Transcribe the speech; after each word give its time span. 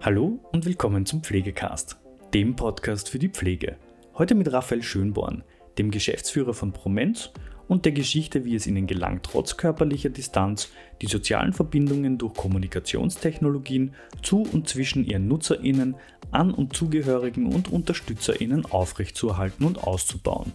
Hallo 0.00 0.38
und 0.52 0.64
willkommen 0.64 1.06
zum 1.06 1.24
Pflegecast, 1.24 1.96
dem 2.32 2.54
Podcast 2.54 3.08
für 3.08 3.18
die 3.18 3.28
Pflege. 3.28 3.78
Heute 4.16 4.36
mit 4.36 4.52
Raphael 4.52 4.80
Schönborn, 4.80 5.42
dem 5.76 5.90
Geschäftsführer 5.90 6.54
von 6.54 6.72
Promenz 6.72 7.32
und 7.66 7.84
der 7.84 7.90
Geschichte, 7.90 8.44
wie 8.44 8.54
es 8.54 8.68
ihnen 8.68 8.86
gelang, 8.86 9.22
trotz 9.24 9.56
körperlicher 9.56 10.10
Distanz 10.10 10.70
die 11.02 11.08
sozialen 11.08 11.52
Verbindungen 11.52 12.16
durch 12.16 12.34
Kommunikationstechnologien 12.34 13.92
zu 14.22 14.42
und 14.42 14.68
zwischen 14.68 15.04
ihren 15.04 15.26
NutzerInnen, 15.26 15.96
An- 16.30 16.54
und 16.54 16.76
Zugehörigen 16.76 17.52
und 17.52 17.72
UnterstützerInnen 17.72 18.66
aufrechtzuerhalten 18.66 19.66
und 19.66 19.82
auszubauen. 19.82 20.52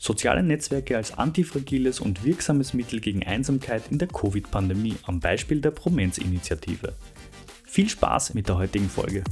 Soziale 0.00 0.42
Netzwerke 0.42 0.96
als 0.96 1.16
antifragiles 1.16 2.00
und 2.00 2.24
wirksames 2.24 2.74
Mittel 2.74 2.98
gegen 2.98 3.22
Einsamkeit 3.22 3.84
in 3.92 3.98
der 3.98 4.08
Covid-Pandemie 4.08 4.96
am 5.04 5.20
Beispiel 5.20 5.60
der 5.60 5.70
Promenz-Initiative. 5.70 6.94
Viel 7.72 7.88
Spaß 7.88 8.34
mit 8.34 8.48
der 8.48 8.58
heutigen 8.58 8.90
Folge. 8.90 9.24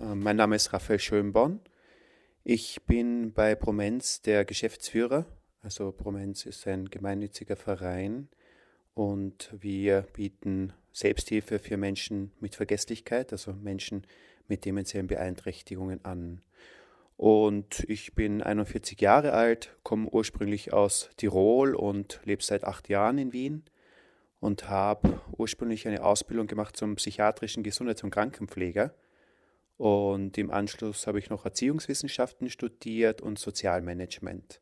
Äh, 0.00 0.14
mein 0.14 0.36
Name 0.36 0.56
ist 0.56 0.72
Raphael 0.72 0.98
Schönborn. 0.98 1.60
Ich 2.42 2.80
bin 2.86 3.34
bei 3.34 3.54
Promenz 3.54 4.22
der 4.22 4.46
Geschäftsführer. 4.46 5.26
Also 5.60 5.92
Promenz 5.92 6.46
ist 6.46 6.66
ein 6.66 6.86
gemeinnütziger 6.88 7.56
Verein 7.56 8.30
und 8.94 9.54
wir 9.60 10.06
bieten 10.14 10.72
Selbsthilfe 10.92 11.58
für 11.58 11.76
Menschen 11.76 12.32
mit 12.40 12.54
Vergesslichkeit, 12.54 13.32
also 13.32 13.52
Menschen 13.52 14.06
mit 14.48 14.64
demenziellen 14.64 15.08
Beeinträchtigungen 15.08 16.02
an. 16.06 16.40
Und 17.18 17.84
ich 17.86 18.14
bin 18.14 18.40
41 18.40 18.98
Jahre 18.98 19.34
alt, 19.34 19.76
komme 19.82 20.08
ursprünglich 20.08 20.72
aus 20.72 21.10
Tirol 21.18 21.74
und 21.74 22.22
lebe 22.24 22.42
seit 22.42 22.64
acht 22.64 22.88
Jahren 22.88 23.18
in 23.18 23.34
Wien 23.34 23.62
und 24.40 24.68
habe 24.68 25.20
ursprünglich 25.36 25.86
eine 25.86 26.02
Ausbildung 26.02 26.46
gemacht 26.46 26.76
zum 26.76 26.96
psychiatrischen 26.96 27.62
Gesundheits- 27.62 28.02
und 28.02 28.10
Krankenpfleger. 28.10 28.94
Und 29.76 30.36
im 30.36 30.50
Anschluss 30.50 31.06
habe 31.06 31.18
ich 31.18 31.30
noch 31.30 31.44
Erziehungswissenschaften 31.44 32.50
studiert 32.50 33.22
und 33.22 33.38
Sozialmanagement. 33.38 34.60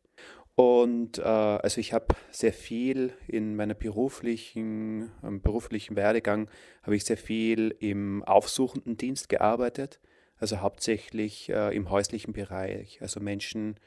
Und 0.59 1.19
äh, 1.19 1.23
also 1.23 1.81
ich 1.81 1.93
habe 1.93 2.17
sehr 2.33 2.53
viel 2.53 3.13
in 3.29 3.55
meiner 3.55 3.75
beruflichen, 3.75 5.13
ähm, 5.23 5.41
beruflichen 5.41 5.95
Werdegang, 5.95 6.51
habe 6.83 6.97
ich 6.97 7.05
sehr 7.05 7.17
viel 7.17 7.77
im 7.79 8.25
aufsuchenden 8.25 8.97
Dienst 8.97 9.29
gearbeitet, 9.29 10.01
also 10.37 10.61
hauptsächlich 10.61 11.49
äh, 11.51 11.75
im 11.77 11.91
häuslichen 11.91 12.33
Bereich, 12.33 13.01
also 13.01 13.21
Menschen 13.21 13.79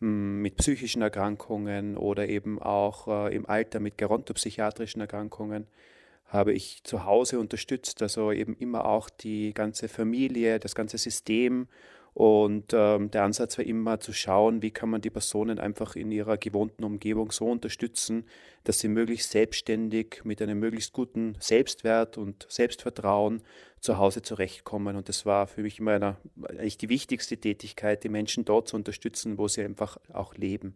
mit 0.00 0.56
psychischen 0.56 1.02
Erkrankungen 1.02 1.96
oder 1.96 2.28
eben 2.28 2.60
auch 2.60 3.08
äh, 3.08 3.34
im 3.34 3.46
Alter 3.48 3.80
mit 3.80 3.98
gerontopsychiatrischen 3.98 5.00
Erkrankungen 5.00 5.66
habe 6.26 6.52
ich 6.52 6.82
zu 6.82 7.04
Hause 7.04 7.38
unterstützt, 7.38 8.02
also 8.02 8.32
eben 8.32 8.56
immer 8.56 8.84
auch 8.84 9.08
die 9.08 9.54
ganze 9.54 9.88
Familie, 9.88 10.58
das 10.58 10.74
ganze 10.74 10.98
System 10.98 11.68
und 12.16 12.72
ähm, 12.72 13.10
der 13.10 13.24
Ansatz 13.24 13.58
war 13.58 13.66
immer 13.66 14.00
zu 14.00 14.14
schauen, 14.14 14.62
wie 14.62 14.70
kann 14.70 14.88
man 14.88 15.02
die 15.02 15.10
Personen 15.10 15.58
einfach 15.58 15.96
in 15.96 16.10
ihrer 16.10 16.38
gewohnten 16.38 16.82
Umgebung 16.82 17.30
so 17.30 17.44
unterstützen, 17.44 18.24
dass 18.64 18.78
sie 18.78 18.88
möglichst 18.88 19.32
selbstständig 19.32 20.22
mit 20.24 20.40
einem 20.40 20.58
möglichst 20.58 20.94
guten 20.94 21.36
Selbstwert 21.40 22.16
und 22.16 22.46
Selbstvertrauen 22.48 23.42
zu 23.80 23.98
Hause 23.98 24.22
zurechtkommen. 24.22 24.96
Und 24.96 25.10
das 25.10 25.26
war 25.26 25.46
für 25.46 25.60
mich 25.60 25.78
immer 25.78 25.92
eine, 25.92 26.16
eigentlich 26.48 26.78
die 26.78 26.88
wichtigste 26.88 27.36
Tätigkeit, 27.36 28.02
die 28.02 28.08
Menschen 28.08 28.46
dort 28.46 28.68
zu 28.68 28.76
unterstützen, 28.76 29.36
wo 29.36 29.46
sie 29.46 29.62
einfach 29.62 29.98
auch 30.10 30.36
leben. 30.36 30.74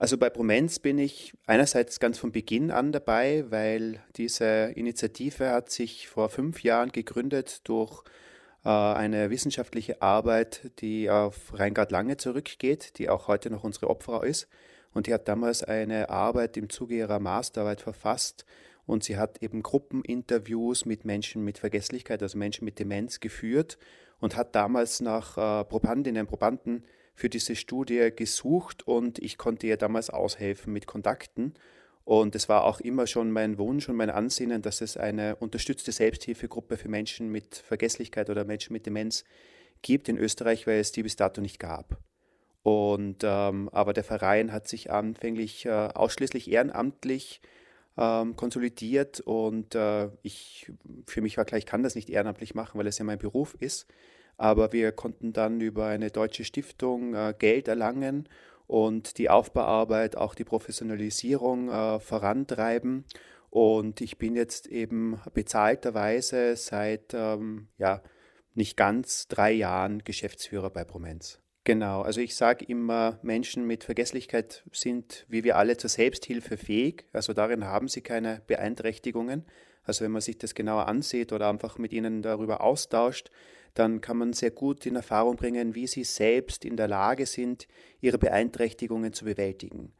Also 0.00 0.18
bei 0.18 0.28
Promenz 0.28 0.80
bin 0.80 0.98
ich 0.98 1.34
einerseits 1.46 2.00
ganz 2.00 2.18
von 2.18 2.32
Beginn 2.32 2.72
an 2.72 2.90
dabei, 2.90 3.44
weil 3.50 4.02
diese 4.16 4.72
Initiative 4.74 5.50
hat 5.50 5.70
sich 5.70 6.08
vor 6.08 6.28
fünf 6.30 6.64
Jahren 6.64 6.90
gegründet 6.90 7.60
durch 7.62 8.02
eine 8.68 9.30
wissenschaftliche 9.30 10.02
Arbeit, 10.02 10.70
die 10.80 11.10
auf 11.10 11.58
Reingard 11.58 11.90
Lange 11.90 12.16
zurückgeht, 12.16 12.98
die 12.98 13.08
auch 13.08 13.28
heute 13.28 13.50
noch 13.50 13.64
unsere 13.64 13.90
Opfer 13.90 14.24
ist. 14.24 14.48
Und 14.92 15.06
die 15.06 15.14
hat 15.14 15.26
damals 15.26 15.62
eine 15.64 16.10
Arbeit 16.10 16.56
im 16.56 16.68
Zuge 16.68 16.96
ihrer 16.96 17.18
Masterarbeit 17.18 17.80
verfasst. 17.80 18.44
Und 18.86 19.04
sie 19.04 19.16
hat 19.16 19.42
eben 19.42 19.62
Gruppeninterviews 19.62 20.84
mit 20.84 21.04
Menschen 21.04 21.44
mit 21.44 21.58
Vergesslichkeit, 21.58 22.22
also 22.22 22.36
Menschen 22.36 22.64
mit 22.64 22.78
Demenz 22.78 23.20
geführt 23.20 23.78
und 24.20 24.36
hat 24.36 24.54
damals 24.54 25.00
nach 25.00 25.36
äh, 25.36 25.64
Probandinnen 25.64 26.22
und 26.22 26.28
Probanden 26.28 26.84
für 27.14 27.28
diese 27.28 27.56
Studie 27.56 28.10
gesucht. 28.14 28.86
Und 28.86 29.18
ich 29.18 29.38
konnte 29.38 29.66
ihr 29.66 29.76
damals 29.76 30.10
aushelfen 30.10 30.72
mit 30.72 30.86
Kontakten 30.86 31.54
und 32.04 32.34
es 32.34 32.48
war 32.48 32.64
auch 32.64 32.80
immer 32.80 33.06
schon 33.06 33.30
mein 33.30 33.58
Wunsch 33.58 33.88
und 33.88 33.96
mein 33.96 34.10
Ansinnen, 34.10 34.62
dass 34.62 34.80
es 34.80 34.96
eine 34.96 35.36
unterstützte 35.36 35.92
Selbsthilfegruppe 35.92 36.76
für 36.76 36.88
Menschen 36.88 37.30
mit 37.30 37.56
Vergesslichkeit 37.56 38.28
oder 38.28 38.44
Menschen 38.44 38.72
mit 38.72 38.86
Demenz 38.86 39.24
gibt 39.82 40.08
in 40.08 40.18
Österreich, 40.18 40.66
weil 40.66 40.80
es 40.80 40.92
die 40.92 41.02
bis 41.02 41.16
dato 41.16 41.40
nicht 41.40 41.58
gab. 41.58 41.98
Und 42.62 43.18
ähm, 43.22 43.68
aber 43.72 43.92
der 43.92 44.04
Verein 44.04 44.52
hat 44.52 44.68
sich 44.68 44.90
anfänglich 44.90 45.66
äh, 45.66 45.70
ausschließlich 45.70 46.50
ehrenamtlich 46.50 47.40
ähm, 47.96 48.36
konsolidiert 48.36 49.20
und 49.20 49.74
äh, 49.74 50.08
ich 50.22 50.72
für 51.06 51.20
mich 51.20 51.36
war 51.36 51.44
klar, 51.44 51.58
ich 51.58 51.66
kann 51.66 51.82
das 51.82 51.94
nicht 51.94 52.08
ehrenamtlich 52.08 52.54
machen, 52.54 52.78
weil 52.78 52.86
es 52.86 52.98
ja 52.98 53.04
mein 53.04 53.18
Beruf 53.18 53.56
ist. 53.58 53.86
Aber 54.38 54.72
wir 54.72 54.92
konnten 54.92 55.32
dann 55.32 55.60
über 55.60 55.86
eine 55.86 56.10
deutsche 56.10 56.44
Stiftung 56.44 57.14
äh, 57.14 57.34
Geld 57.38 57.68
erlangen 57.68 58.28
und 58.66 59.18
die 59.18 59.30
Aufbauarbeit, 59.30 60.16
auch 60.16 60.34
die 60.34 60.44
Professionalisierung 60.44 61.68
äh, 61.68 62.00
vorantreiben. 62.00 63.04
Und 63.50 64.00
ich 64.00 64.16
bin 64.18 64.34
jetzt 64.34 64.66
eben 64.66 65.20
bezahlterweise 65.34 66.56
seit 66.56 67.12
ähm, 67.12 67.68
ja, 67.76 68.02
nicht 68.54 68.76
ganz 68.76 69.28
drei 69.28 69.52
Jahren 69.52 70.04
Geschäftsführer 70.04 70.70
bei 70.70 70.84
Promenz. 70.84 71.38
Genau, 71.64 72.02
also 72.02 72.20
ich 72.20 72.34
sage 72.34 72.64
immer, 72.64 73.20
Menschen 73.22 73.66
mit 73.66 73.84
Vergesslichkeit 73.84 74.64
sind 74.72 75.26
wie 75.28 75.44
wir 75.44 75.56
alle 75.56 75.76
zur 75.76 75.90
Selbsthilfe 75.90 76.56
fähig. 76.56 77.04
Also 77.12 77.34
darin 77.34 77.64
haben 77.64 77.86
sie 77.86 78.00
keine 78.00 78.42
Beeinträchtigungen. 78.48 79.44
Also 79.84 80.04
wenn 80.04 80.10
man 80.12 80.22
sich 80.22 80.38
das 80.38 80.54
genauer 80.54 80.88
ansieht 80.88 81.32
oder 81.32 81.48
einfach 81.48 81.78
mit 81.78 81.92
ihnen 81.92 82.22
darüber 82.22 82.62
austauscht, 82.62 83.30
dann 83.74 84.00
kann 84.00 84.18
man 84.18 84.32
sehr 84.32 84.50
gut 84.50 84.84
in 84.86 84.96
Erfahrung 84.96 85.36
bringen, 85.36 85.74
wie 85.74 85.86
sie 85.86 86.04
selbst 86.04 86.64
in 86.64 86.76
der 86.76 86.88
Lage 86.88 87.26
sind, 87.26 87.66
ihre 88.00 88.18
Beeinträchtigungen 88.18 89.12
zu 89.12 89.24
bewältigen. 89.24 89.92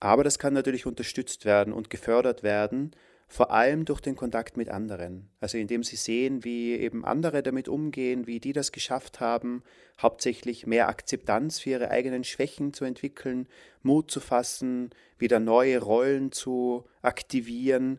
Aber 0.00 0.24
das 0.24 0.38
kann 0.38 0.52
natürlich 0.52 0.86
unterstützt 0.86 1.44
werden 1.44 1.72
und 1.72 1.90
gefördert 1.90 2.42
werden, 2.42 2.94
vor 3.28 3.50
allem 3.50 3.84
durch 3.84 4.00
den 4.00 4.14
Kontakt 4.14 4.56
mit 4.56 4.68
anderen. 4.68 5.28
Also 5.40 5.58
indem 5.58 5.82
sie 5.82 5.96
sehen, 5.96 6.44
wie 6.44 6.74
eben 6.74 7.04
andere 7.04 7.42
damit 7.42 7.68
umgehen, 7.68 8.26
wie 8.26 8.38
die 8.38 8.52
das 8.52 8.70
geschafft 8.70 9.20
haben, 9.20 9.62
hauptsächlich 10.00 10.66
mehr 10.66 10.88
Akzeptanz 10.88 11.58
für 11.58 11.70
ihre 11.70 11.90
eigenen 11.90 12.22
Schwächen 12.22 12.72
zu 12.72 12.84
entwickeln, 12.84 13.48
Mut 13.82 14.10
zu 14.10 14.20
fassen, 14.20 14.90
wieder 15.18 15.40
neue 15.40 15.80
Rollen 15.80 16.30
zu 16.30 16.84
aktivieren 17.02 17.98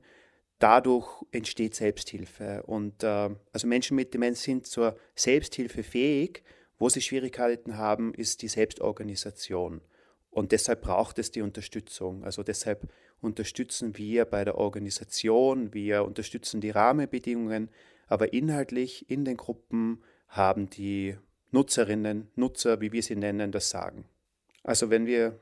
dadurch 0.60 1.24
entsteht 1.32 1.76
Selbsthilfe. 1.76 2.64
Und 2.64 3.04
äh, 3.04 3.30
also 3.52 3.68
Menschen 3.68 3.96
mit 3.96 4.14
Demenz 4.14 4.44
sind 4.44 4.68
zur 4.68 4.98
Selbsthilfe 5.16 5.84
fähig. 5.84 6.44
Wo 6.80 6.90
sie 6.90 7.02
Schwierigkeiten 7.02 7.78
haben, 7.78 8.14
ist 8.14 8.44
die 8.44 8.48
Selbstorganisation. 8.48 9.82
Und 10.30 10.52
deshalb 10.52 10.82
braucht 10.82 11.18
es 11.18 11.32
die 11.32 11.42
Unterstützung. 11.42 12.24
Also 12.24 12.44
deshalb 12.44 12.88
unterstützen 13.20 13.98
wir 13.98 14.26
bei 14.26 14.46
der 14.46 14.60
Organisation, 14.60 15.74
wir 15.74 16.04
unterstützen 16.04 16.62
die 16.62 16.70
Rahmenbedingungen, 16.70 17.70
aber 18.08 18.34
inhaltlich 18.34 19.10
in 19.10 19.26
den 19.26 19.38
Gruppen 19.38 20.04
haben 20.28 20.70
die 20.70 21.18
Nutzerinnen, 21.52 22.30
Nutzer, 22.36 22.82
wie 22.82 22.92
wir 22.92 23.02
sie 23.02 23.16
nennen, 23.16 23.52
das 23.52 23.70
Sagen. 23.70 24.06
Also 24.64 24.90
wenn 24.90 25.08
wir 25.08 25.40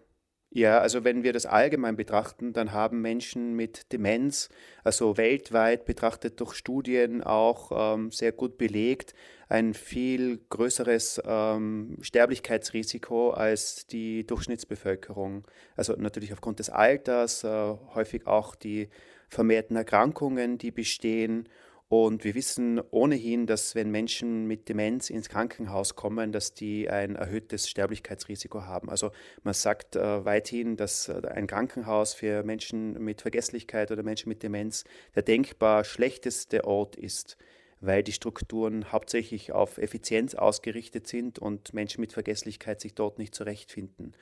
ja, 0.56 0.80
also 0.80 1.04
wenn 1.04 1.24
wir 1.24 1.34
das 1.34 1.46
allgemein 1.46 1.98
betrachten, 1.98 2.54
dann 2.54 2.72
haben 2.72 3.02
Menschen 3.02 3.58
mit 3.58 3.92
Demenz, 3.92 4.48
also 4.86 5.18
weltweit 5.18 5.84
betrachtet 5.84 6.40
durch 6.40 6.54
Studien 6.54 7.22
auch 7.22 7.94
ähm, 7.94 8.10
sehr 8.10 8.32
gut 8.32 8.58
belegt, 8.58 9.14
ein 9.50 9.74
viel 9.74 10.40
größeres 10.50 11.22
ähm, 11.26 11.98
Sterblichkeitsrisiko 12.00 13.32
als 13.32 13.86
die 13.86 14.26
Durchschnittsbevölkerung. 14.26 15.46
Also 15.76 15.96
natürlich 15.98 16.32
aufgrund 16.32 16.60
des 16.60 16.70
Alters, 16.70 17.44
äh, 17.44 17.74
häufig 17.94 18.26
auch 18.26 18.56
die 18.56 18.88
vermehrten 19.28 19.76
Erkrankungen, 19.76 20.58
die 20.58 20.72
bestehen 20.72 21.50
und 21.88 22.24
wir 22.24 22.34
wissen 22.34 22.82
ohnehin, 22.90 23.46
dass 23.46 23.76
wenn 23.76 23.92
Menschen 23.92 24.48
mit 24.48 24.70
Demenz 24.70 25.12
ins 25.12 25.30
Krankenhaus 25.30 25.96
kommen, 25.96 26.32
dass 26.32 26.56
die 26.56 26.90
ein 26.90 27.16
erhöhtes 27.16 27.70
Sterblichkeitsrisiko 27.70 28.64
haben. 28.64 28.90
Also 28.90 29.12
man 29.44 29.54
sagt 29.54 29.96
äh, 29.96 30.26
weithin, 30.26 30.78
dass 30.78 31.10
äh, 31.10 31.22
ein 31.28 31.46
Krankenhaus 31.46 32.16
für 32.16 32.44
Menschen 32.44 32.94
mit 33.04 33.22
Vergesslichkeit 33.22 33.92
oder 33.92 34.02
Menschen 34.02 34.30
mit 34.30 34.42
Demenz 34.42 34.84
der 35.14 35.22
denkbar 35.22 35.84
schlechteste 35.84 36.66
Ort 36.66 36.96
ist, 36.96 37.38
weil 37.82 38.02
die 38.02 38.14
Strukturen 38.14 38.92
hauptsächlich 38.92 39.52
auf 39.52 39.78
Effizienz 39.78 40.34
ausgerichtet 40.34 41.06
sind 41.06 41.38
und 41.38 41.76
Menschen 41.76 42.02
mit 42.02 42.14
Vergesslichkeit 42.14 42.82
sich 42.82 42.96
dort 42.96 43.20
nicht 43.20 43.36
zurechtfinden. 43.36 44.16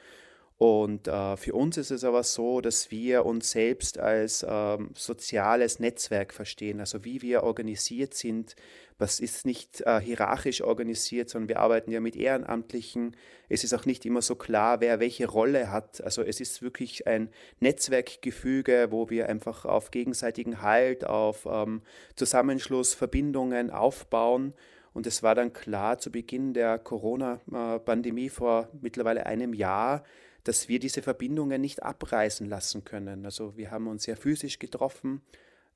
Und 0.57 1.07
äh, 1.07 1.35
für 1.35 1.53
uns 1.53 1.77
ist 1.77 1.91
es 1.91 2.03
aber 2.03 2.23
so, 2.23 2.61
dass 2.61 2.91
wir 2.91 3.25
uns 3.25 3.51
selbst 3.51 3.97
als 3.97 4.45
ähm, 4.47 4.91
soziales 4.95 5.79
Netzwerk 5.79 6.33
verstehen, 6.33 6.79
also 6.79 7.03
wie 7.03 7.21
wir 7.21 7.43
organisiert 7.43 8.13
sind. 8.13 8.55
Das 8.99 9.19
ist 9.19 9.45
nicht 9.45 9.81
äh, 9.81 9.99
hierarchisch 9.99 10.61
organisiert, 10.61 11.29
sondern 11.29 11.49
wir 11.49 11.59
arbeiten 11.59 11.91
ja 11.91 11.99
mit 11.99 12.15
Ehrenamtlichen. 12.15 13.15
Es 13.49 13.63
ist 13.63 13.73
auch 13.73 13.85
nicht 13.85 14.05
immer 14.05 14.21
so 14.21 14.35
klar, 14.35 14.79
wer 14.79 14.99
welche 14.99 15.27
Rolle 15.27 15.71
hat. 15.71 16.01
Also 16.01 16.21
es 16.21 16.39
ist 16.39 16.61
wirklich 16.61 17.07
ein 17.07 17.29
Netzwerkgefüge, 17.59 18.87
wo 18.91 19.09
wir 19.09 19.27
einfach 19.29 19.65
auf 19.65 19.91
gegenseitigen 19.91 20.61
Halt, 20.61 21.05
auf 21.05 21.47
ähm, 21.51 21.81
Zusammenschluss, 22.15 22.93
Verbindungen 22.93 23.71
aufbauen. 23.71 24.53
Und 24.93 25.07
es 25.07 25.23
war 25.23 25.33
dann 25.33 25.51
klar 25.51 25.97
zu 25.97 26.11
Beginn 26.11 26.53
der 26.53 26.77
Corona-Pandemie 26.77 28.29
vor 28.29 28.69
mittlerweile 28.79 29.25
einem 29.25 29.53
Jahr, 29.53 30.03
dass 30.43 30.67
wir 30.67 30.79
diese 30.79 31.01
Verbindungen 31.01 31.61
nicht 31.61 31.83
abreißen 31.83 32.47
lassen 32.47 32.83
können. 32.83 33.25
Also 33.25 33.55
wir 33.57 33.71
haben 33.71 33.87
uns 33.87 34.03
sehr 34.03 34.17
physisch 34.17 34.59
getroffen. 34.59 35.21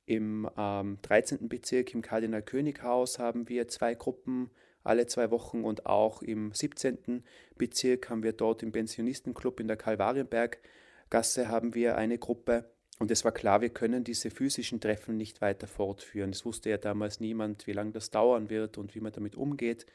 Im 0.05 0.49
ähm, 0.57 0.99
13. 1.01 1.49
Bezirk 1.49 1.93
im 1.93 2.01
Kardinal 2.01 2.41
König 2.41 2.81
Haus 2.83 3.19
haben 3.19 3.49
wir 3.49 3.67
zwei 3.67 3.93
Gruppen 3.93 4.49
alle 4.87 5.05
zwei 5.05 5.31
Wochen 5.31 5.63
und 5.63 5.85
auch 5.85 6.21
im 6.21 6.53
17. 6.53 7.23
Bezirk 7.57 8.09
haben 8.09 8.23
wir 8.23 8.31
dort 8.31 8.63
im 8.63 8.71
Pensionistenclub 8.71 9.59
in 9.59 9.67
der 9.67 9.75
Kalvarienberggasse 9.75 11.49
haben 11.49 11.75
wir 11.75 11.97
eine 11.97 12.17
Gruppe. 12.17 12.71
Und 12.99 13.11
es 13.11 13.23
war 13.25 13.31
klar, 13.31 13.61
wir 13.61 13.69
können 13.69 14.03
diese 14.03 14.31
physischen 14.31 14.79
Treffen 14.79 15.17
nicht 15.17 15.41
weiter 15.41 15.67
fortführen. 15.67 16.31
Es 16.31 16.45
wusste 16.45 16.69
ja 16.69 16.77
damals 16.77 17.19
niemand, 17.19 17.67
wie 17.67 17.73
lange 17.73 17.91
das 17.91 18.09
dauern 18.09 18.49
wird 18.49 18.77
und 18.77 18.95
wie 18.95 19.01
man 19.01 19.11
damit 19.11 19.35
umgeht. 19.35 19.85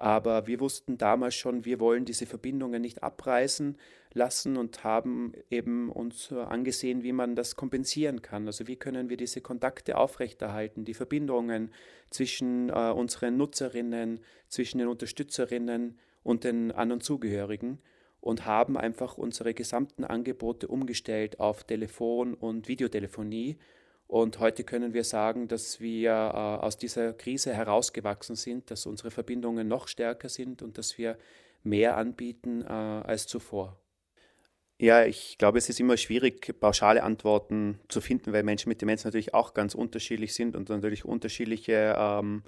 Aber 0.00 0.46
wir 0.46 0.60
wussten 0.60 0.96
damals 0.96 1.34
schon, 1.34 1.66
wir 1.66 1.78
wollen 1.78 2.06
diese 2.06 2.24
Verbindungen 2.24 2.80
nicht 2.80 3.02
abreißen 3.02 3.76
lassen 4.14 4.56
und 4.56 4.82
haben 4.82 5.34
eben 5.50 5.90
uns 5.90 6.32
angesehen, 6.32 7.02
wie 7.02 7.12
man 7.12 7.36
das 7.36 7.54
kompensieren 7.54 8.22
kann. 8.22 8.46
Also 8.46 8.66
wie 8.66 8.76
können 8.76 9.10
wir 9.10 9.18
diese 9.18 9.42
Kontakte 9.42 9.98
aufrechterhalten, 9.98 10.86
die 10.86 10.94
Verbindungen 10.94 11.70
zwischen 12.08 12.70
äh, 12.70 12.92
unseren 12.92 13.36
Nutzerinnen, 13.36 14.20
zwischen 14.48 14.78
den 14.78 14.88
Unterstützerinnen 14.88 15.98
und 16.22 16.44
den 16.44 16.72
anderen 16.72 17.02
Zugehörigen 17.02 17.78
und 18.22 18.46
haben 18.46 18.78
einfach 18.78 19.18
unsere 19.18 19.52
gesamten 19.52 20.04
Angebote 20.04 20.66
umgestellt 20.68 21.40
auf 21.40 21.64
Telefon 21.64 22.32
und 22.32 22.68
Videotelefonie 22.68 23.58
und 24.10 24.40
heute 24.40 24.64
können 24.64 24.92
wir 24.92 25.04
sagen, 25.04 25.46
dass 25.46 25.80
wir 25.80 26.10
äh, 26.10 26.64
aus 26.64 26.76
dieser 26.76 27.12
Krise 27.12 27.54
herausgewachsen 27.54 28.34
sind, 28.34 28.68
dass 28.72 28.84
unsere 28.86 29.12
Verbindungen 29.12 29.68
noch 29.68 29.86
stärker 29.86 30.28
sind 30.28 30.62
und 30.62 30.78
dass 30.78 30.98
wir 30.98 31.16
mehr 31.62 31.96
anbieten 31.96 32.62
äh, 32.62 32.66
als 32.66 33.28
zuvor. 33.28 33.80
Ja, 34.80 35.04
ich 35.04 35.38
glaube, 35.38 35.58
es 35.58 35.68
ist 35.68 35.78
immer 35.78 35.96
schwierig, 35.96 36.58
pauschale 36.58 37.04
Antworten 37.04 37.78
zu 37.86 38.00
finden, 38.00 38.32
weil 38.32 38.42
Menschen 38.42 38.68
mit 38.68 38.80
Demenz 38.80 39.04
natürlich 39.04 39.32
auch 39.32 39.54
ganz 39.54 39.76
unterschiedlich 39.76 40.34
sind 40.34 40.56
und 40.56 40.70
natürlich 40.70 41.04
unterschiedliche 41.04 41.94
ähm, 41.96 42.42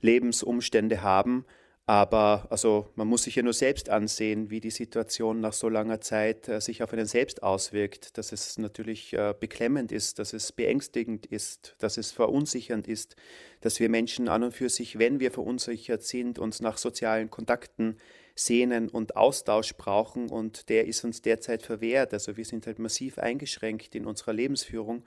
Lebensumstände 0.00 1.02
haben. 1.02 1.44
Aber 1.90 2.46
also 2.50 2.86
man 2.94 3.08
muss 3.08 3.24
sich 3.24 3.34
ja 3.34 3.42
nur 3.42 3.52
selbst 3.52 3.88
ansehen, 3.88 4.48
wie 4.48 4.60
die 4.60 4.70
Situation 4.70 5.40
nach 5.40 5.52
so 5.52 5.68
langer 5.68 6.00
Zeit 6.00 6.46
äh, 6.46 6.60
sich 6.60 6.84
auf 6.84 6.92
einen 6.92 7.06
selbst 7.06 7.42
auswirkt, 7.42 8.16
dass 8.16 8.30
es 8.30 8.58
natürlich 8.58 9.12
äh, 9.12 9.34
beklemmend 9.40 9.90
ist, 9.90 10.20
dass 10.20 10.32
es 10.32 10.52
beängstigend 10.52 11.26
ist, 11.26 11.74
dass 11.80 11.96
es 11.96 12.12
verunsichernd 12.12 12.86
ist, 12.86 13.16
dass 13.60 13.80
wir 13.80 13.88
Menschen 13.88 14.28
an 14.28 14.44
und 14.44 14.52
für 14.52 14.68
sich, 14.68 15.00
wenn 15.00 15.18
wir 15.18 15.32
verunsichert 15.32 16.04
sind, 16.04 16.38
uns 16.38 16.60
nach 16.60 16.78
sozialen 16.78 17.28
Kontakten 17.28 17.96
sehnen 18.36 18.88
und 18.88 19.16
Austausch 19.16 19.74
brauchen 19.74 20.30
und 20.30 20.68
der 20.68 20.86
ist 20.86 21.02
uns 21.02 21.22
derzeit 21.22 21.64
verwehrt. 21.64 22.12
Also 22.12 22.36
wir 22.36 22.44
sind 22.44 22.68
halt 22.68 22.78
massiv 22.78 23.18
eingeschränkt 23.18 23.96
in 23.96 24.06
unserer 24.06 24.32
Lebensführung. 24.32 25.04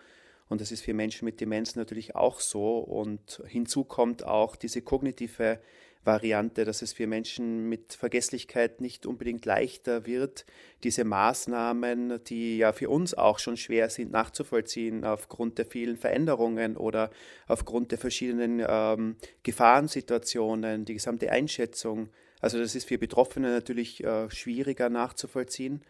Und 0.50 0.60
das 0.60 0.74
ist 0.74 0.82
für 0.82 0.94
Menschen 0.94 1.24
mit 1.24 1.40
Demenz 1.40 1.78
natürlich 1.78 2.18
auch 2.18 2.42
so. 2.42 2.80
Und 2.80 3.42
hinzu 3.48 3.86
kommt 3.86 4.26
auch 4.26 4.58
diese 4.58 4.82
kognitive 4.82 5.62
Variante, 6.04 6.66
dass 6.66 6.82
es 6.82 6.94
für 6.94 7.08
Menschen 7.08 7.70
mit 7.70 7.94
Vergesslichkeit 7.94 8.82
nicht 8.82 9.06
unbedingt 9.06 9.46
leichter 9.46 10.06
wird, 10.06 10.46
diese 10.84 11.04
Maßnahmen, 11.06 12.24
die 12.26 12.58
ja 12.58 12.74
für 12.74 12.90
uns 12.90 13.14
auch 13.14 13.40
schon 13.40 13.58
schwer 13.58 13.90
sind 13.90 14.12
nachzuvollziehen 14.12 15.06
aufgrund 15.06 15.58
der 15.58 15.66
vielen 15.66 15.98
Veränderungen 15.98 16.76
oder 16.78 17.10
aufgrund 17.48 17.92
der 17.92 18.00
verschiedenen 18.00 18.64
ähm, 18.68 19.16
Gefahrensituationen, 19.44 20.86
die 20.86 20.94
gesamte 20.94 21.32
Einschätzung. 21.32 22.10
Also 22.42 22.60
das 22.60 22.76
ist 22.76 22.88
für 22.88 22.98
Betroffene 22.98 23.52
natürlich 23.52 24.04
äh, 24.04 24.30
schwieriger 24.30 24.90
nachzuvollziehen 24.90 25.84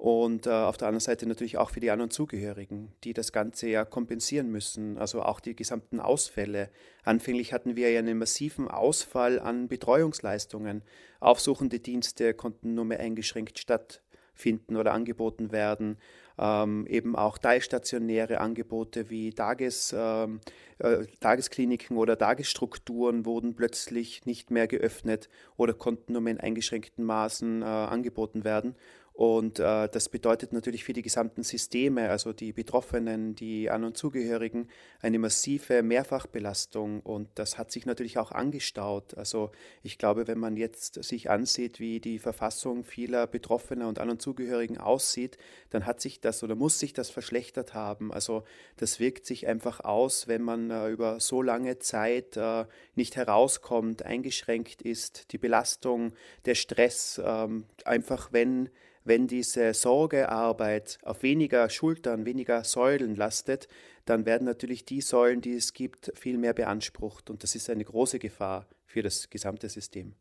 und 0.00 0.46
äh, 0.46 0.50
auf 0.50 0.78
der 0.78 0.88
anderen 0.88 1.00
Seite 1.00 1.26
natürlich 1.26 1.58
auch 1.58 1.68
für 1.68 1.80
die 1.80 1.90
anderen 1.90 2.10
Zugehörigen, 2.10 2.90
die 3.04 3.12
das 3.12 3.32
Ganze 3.32 3.68
ja 3.68 3.84
kompensieren 3.84 4.50
müssen, 4.50 4.96
also 4.96 5.22
auch 5.22 5.40
die 5.40 5.54
gesamten 5.54 6.00
Ausfälle. 6.00 6.70
Anfänglich 7.04 7.52
hatten 7.52 7.76
wir 7.76 7.90
ja 7.90 7.98
einen 7.98 8.16
massiven 8.16 8.68
Ausfall 8.68 9.38
an 9.38 9.68
Betreuungsleistungen. 9.68 10.84
Aufsuchende 11.20 11.80
Dienste 11.80 12.32
konnten 12.32 12.72
nur 12.72 12.86
mehr 12.86 13.00
eingeschränkt 13.00 13.58
stattfinden 13.58 14.76
oder 14.76 14.94
angeboten 14.94 15.52
werden. 15.52 15.98
Ähm, 16.38 16.86
eben 16.86 17.14
auch 17.14 17.36
teilstationäre 17.36 18.40
Angebote 18.40 19.10
wie 19.10 19.34
Tages, 19.34 19.94
ähm, 19.94 20.40
äh, 20.78 21.04
Tageskliniken 21.20 21.98
oder 21.98 22.16
Tagesstrukturen 22.16 23.26
wurden 23.26 23.54
plötzlich 23.54 24.24
nicht 24.24 24.50
mehr 24.50 24.66
geöffnet 24.66 25.28
oder 25.58 25.74
konnten 25.74 26.14
nur 26.14 26.22
mehr 26.22 26.32
in 26.32 26.40
eingeschränkten 26.40 27.04
Maßen 27.04 27.60
äh, 27.60 27.66
angeboten 27.66 28.44
werden. 28.44 28.76
Und 29.20 29.58
äh, 29.58 29.86
das 29.90 30.08
bedeutet 30.08 30.54
natürlich 30.54 30.82
für 30.82 30.94
die 30.94 31.02
gesamten 31.02 31.42
Systeme, 31.42 32.08
also 32.08 32.32
die 32.32 32.54
Betroffenen, 32.54 33.34
die 33.34 33.68
An- 33.68 33.84
und 33.84 33.94
Zugehörigen, 33.94 34.68
eine 35.02 35.18
massive 35.18 35.82
Mehrfachbelastung. 35.82 37.00
Und 37.00 37.28
das 37.34 37.58
hat 37.58 37.70
sich 37.70 37.84
natürlich 37.84 38.16
auch 38.16 38.32
angestaut. 38.32 39.12
Also 39.18 39.50
ich 39.82 39.98
glaube, 39.98 40.26
wenn 40.26 40.38
man 40.38 40.56
jetzt 40.56 41.04
sich 41.04 41.28
ansieht, 41.28 41.80
wie 41.80 42.00
die 42.00 42.18
Verfassung 42.18 42.82
vieler 42.82 43.26
Betroffener 43.26 43.88
und 43.88 43.98
An- 43.98 44.08
und 44.08 44.22
Zugehörigen 44.22 44.78
aussieht, 44.78 45.36
dann 45.68 45.84
hat 45.84 46.00
sich 46.00 46.22
das 46.22 46.42
oder 46.42 46.54
muss 46.54 46.78
sich 46.78 46.94
das 46.94 47.10
verschlechtert 47.10 47.74
haben. 47.74 48.14
Also 48.14 48.44
das 48.78 49.00
wirkt 49.00 49.26
sich 49.26 49.46
einfach 49.46 49.80
aus, 49.80 50.28
wenn 50.28 50.40
man 50.40 50.70
äh, 50.70 50.88
über 50.88 51.20
so 51.20 51.42
lange 51.42 51.78
Zeit 51.78 52.38
äh, 52.38 52.64
nicht 52.94 53.16
herauskommt, 53.16 54.02
eingeschränkt 54.02 54.80
ist, 54.80 55.30
die 55.32 55.38
Belastung, 55.38 56.14
der 56.46 56.54
Stress, 56.54 57.18
äh, 57.18 57.48
einfach 57.84 58.32
wenn 58.32 58.70
wenn 59.10 59.26
diese 59.26 59.74
Sorgearbeit 59.74 60.98
auf 61.02 61.24
weniger 61.24 61.68
Schultern, 61.68 62.26
weniger 62.26 62.62
Säulen 62.62 63.16
lastet, 63.16 63.66
dann 64.04 64.24
werden 64.24 64.44
natürlich 64.44 64.84
die 64.84 65.00
Säulen, 65.00 65.40
die 65.40 65.54
es 65.54 65.72
gibt, 65.72 66.12
viel 66.14 66.38
mehr 66.38 66.52
beansprucht. 66.52 67.28
Und 67.28 67.42
das 67.42 67.56
ist 67.56 67.68
eine 67.70 67.84
große 67.84 68.20
Gefahr 68.20 68.68
für 68.86 69.02
das 69.02 69.28
gesamte 69.28 69.68
System. 69.68 70.14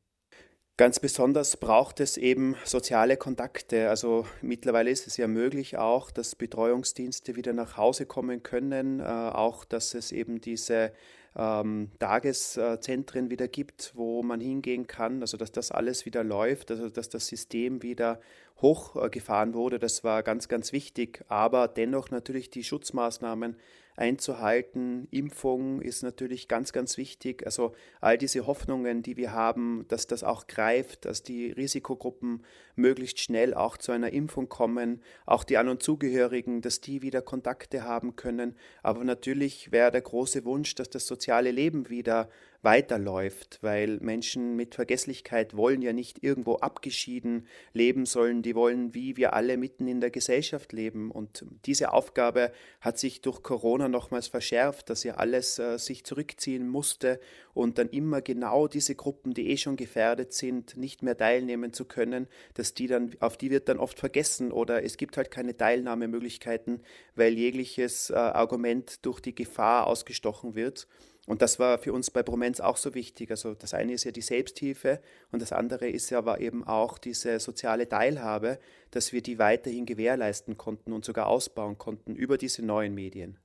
Ganz 0.76 1.00
besonders 1.00 1.58
braucht 1.58 2.00
es 2.00 2.18
eben 2.18 2.56
soziale 2.66 3.16
Kontakte. 3.16 3.90
Also 3.90 4.26
mittlerweile 4.42 4.90
ist 4.90 5.06
es 5.06 5.18
ja 5.18 5.28
möglich 5.28 5.78
auch, 5.78 6.10
dass 6.10 6.36
Betreuungsdienste 6.36 7.36
wieder 7.36 7.54
nach 7.54 7.78
Hause 7.78 8.08
kommen 8.08 8.42
können, 8.42 9.02
äh, 9.02 9.04
auch 9.04 9.66
dass 9.66 9.94
es 9.94 10.12
eben 10.12 10.42
diese 10.42 10.94
ähm, 11.36 11.92
Tageszentren 12.00 13.30
wieder 13.30 13.48
gibt, 13.48 13.92
wo 13.96 14.24
man 14.24 14.42
hingehen 14.42 14.88
kann, 14.88 15.22
also 15.22 15.38
dass 15.38 15.52
das 15.52 15.72
alles 15.72 16.06
wieder 16.06 16.24
läuft, 16.24 16.72
also 16.72 16.90
dass 16.90 17.10
das 17.10 17.28
System 17.28 17.84
wieder 17.84 18.20
hochgefahren 18.62 19.54
wurde, 19.54 19.80
das 19.80 20.04
war 20.04 20.24
ganz, 20.24 20.48
ganz 20.48 20.74
wichtig, 20.74 21.24
aber 21.28 21.68
dennoch 21.68 22.12
natürlich 22.12 22.50
die 22.50 22.64
Schutzmaßnahmen 22.64 23.56
einzuhalten. 24.00 25.08
Impfung 25.12 25.82
ist 25.82 26.04
natürlich 26.04 26.48
ganz, 26.48 26.72
ganz 26.72 26.98
wichtig. 26.98 27.46
Also 27.46 27.74
all 28.00 28.18
diese 28.18 28.48
Hoffnungen, 28.48 29.04
die 29.04 29.18
wir 29.18 29.34
haben, 29.34 29.86
dass 29.90 30.08
das 30.08 30.24
auch 30.24 30.48
greift, 30.48 31.04
dass 31.06 31.22
die 31.22 31.52
Risikogruppen 31.52 32.44
möglichst 32.76 33.20
schnell 33.20 33.54
auch 33.54 33.78
zu 33.78 33.92
einer 33.92 34.14
Impfung 34.14 34.48
kommen, 34.48 35.02
auch 35.26 35.44
die 35.44 35.58
An- 35.58 35.68
und 35.68 35.84
Zugehörigen, 35.84 36.62
dass 36.62 36.80
die 36.80 37.02
wieder 37.02 37.22
Kontakte 37.22 37.84
haben 37.84 38.16
können. 38.16 38.56
Aber 38.84 39.04
natürlich 39.04 39.74
wäre 39.74 39.92
der 39.92 40.02
große 40.02 40.46
Wunsch, 40.46 40.76
dass 40.76 40.90
das 40.90 41.06
soziale 41.06 41.52
Leben 41.52 41.90
wieder 41.90 42.30
weiterläuft, 42.62 43.60
weil 43.62 44.00
Menschen 44.02 44.56
mit 44.56 44.76
Vergesslichkeit 44.76 45.56
wollen 45.56 45.82
ja 45.82 45.94
nicht 45.94 46.24
irgendwo 46.24 46.56
abgeschieden 46.56 47.48
leben 47.74 48.06
sollen, 48.06 48.42
die 48.42 48.54
wollen 48.54 48.94
wie 48.94 49.16
wir 49.16 49.34
alle 49.34 49.56
mitten 49.56 49.88
in 49.88 50.02
der 50.02 50.12
Gesellschaft 50.12 50.74
leben. 50.74 51.10
Und 51.10 51.46
diese 51.66 51.94
Aufgabe 51.94 52.52
hat 52.82 53.00
sich 53.00 53.22
durch 53.22 53.44
Corona 53.44 53.88
nochmals 53.88 54.28
verschärft, 54.28 54.90
dass 54.90 55.04
ja 55.04 55.16
alles 55.16 55.58
äh, 55.60 55.78
sich 55.78 56.04
zurückziehen 56.04 56.68
musste 56.68 57.20
und 57.54 57.78
dann 57.78 57.90
immer 57.90 58.22
genau 58.22 58.68
diese 58.68 58.96
Gruppen, 58.96 59.34
die 59.34 59.50
eh 59.50 59.58
schon 59.58 59.78
gefährdet 59.78 60.34
sind, 60.34 60.76
nicht 60.76 61.02
mehr 61.02 61.18
teilnehmen 61.18 61.72
zu 61.72 61.86
können, 61.86 62.28
dass 62.56 62.74
die 62.74 62.88
dann, 62.88 63.16
auf 63.22 63.38
die 63.38 63.52
wird 63.52 63.70
dann 63.70 63.80
oft 63.80 64.00
vergessen 64.00 64.52
oder 64.52 64.84
es 64.84 64.98
gibt 64.98 65.16
halt 65.16 65.32
keine 65.32 65.56
Teilnahmemöglichkeiten, 65.56 66.82
weil 67.16 67.34
jegliches 67.34 68.10
äh, 68.10 68.16
Argument 68.16 69.06
durch 69.06 69.22
die 69.22 69.36
Gefahr 69.36 69.88
ausgestochen 69.88 70.56
wird. 70.56 70.88
Und 71.30 71.44
das 71.44 71.60
war 71.60 71.78
für 71.78 71.94
uns 71.94 72.10
bei 72.10 72.24
Bromenz 72.24 72.60
auch 72.60 72.76
so 72.76 72.96
wichtig. 72.96 73.30
Also 73.30 73.54
das 73.54 73.76
eine 73.76 73.94
ist 73.94 74.04
ja 74.04 74.10
die 74.10 74.20
Selbsthilfe 74.20 75.00
und 75.32 75.44
das 75.44 75.52
andere 75.52 75.88
ist 75.88 76.10
ja 76.10 76.18
aber 76.18 76.42
eben 76.42 76.64
auch 76.64 76.98
diese 76.98 77.40
soziale 77.40 77.88
Teilhabe, 77.88 78.58
dass 78.90 79.14
wir 79.14 79.22
die 79.22 79.38
weiterhin 79.38 79.86
gewährleisten 79.86 80.58
konnten 80.58 80.92
und 80.92 81.06
sogar 81.06 81.28
ausbauen 81.28 81.78
konnten 81.78 82.16
über 82.16 82.40
diese 82.40 82.66
neuen 82.66 82.96
Medien. 82.96 83.38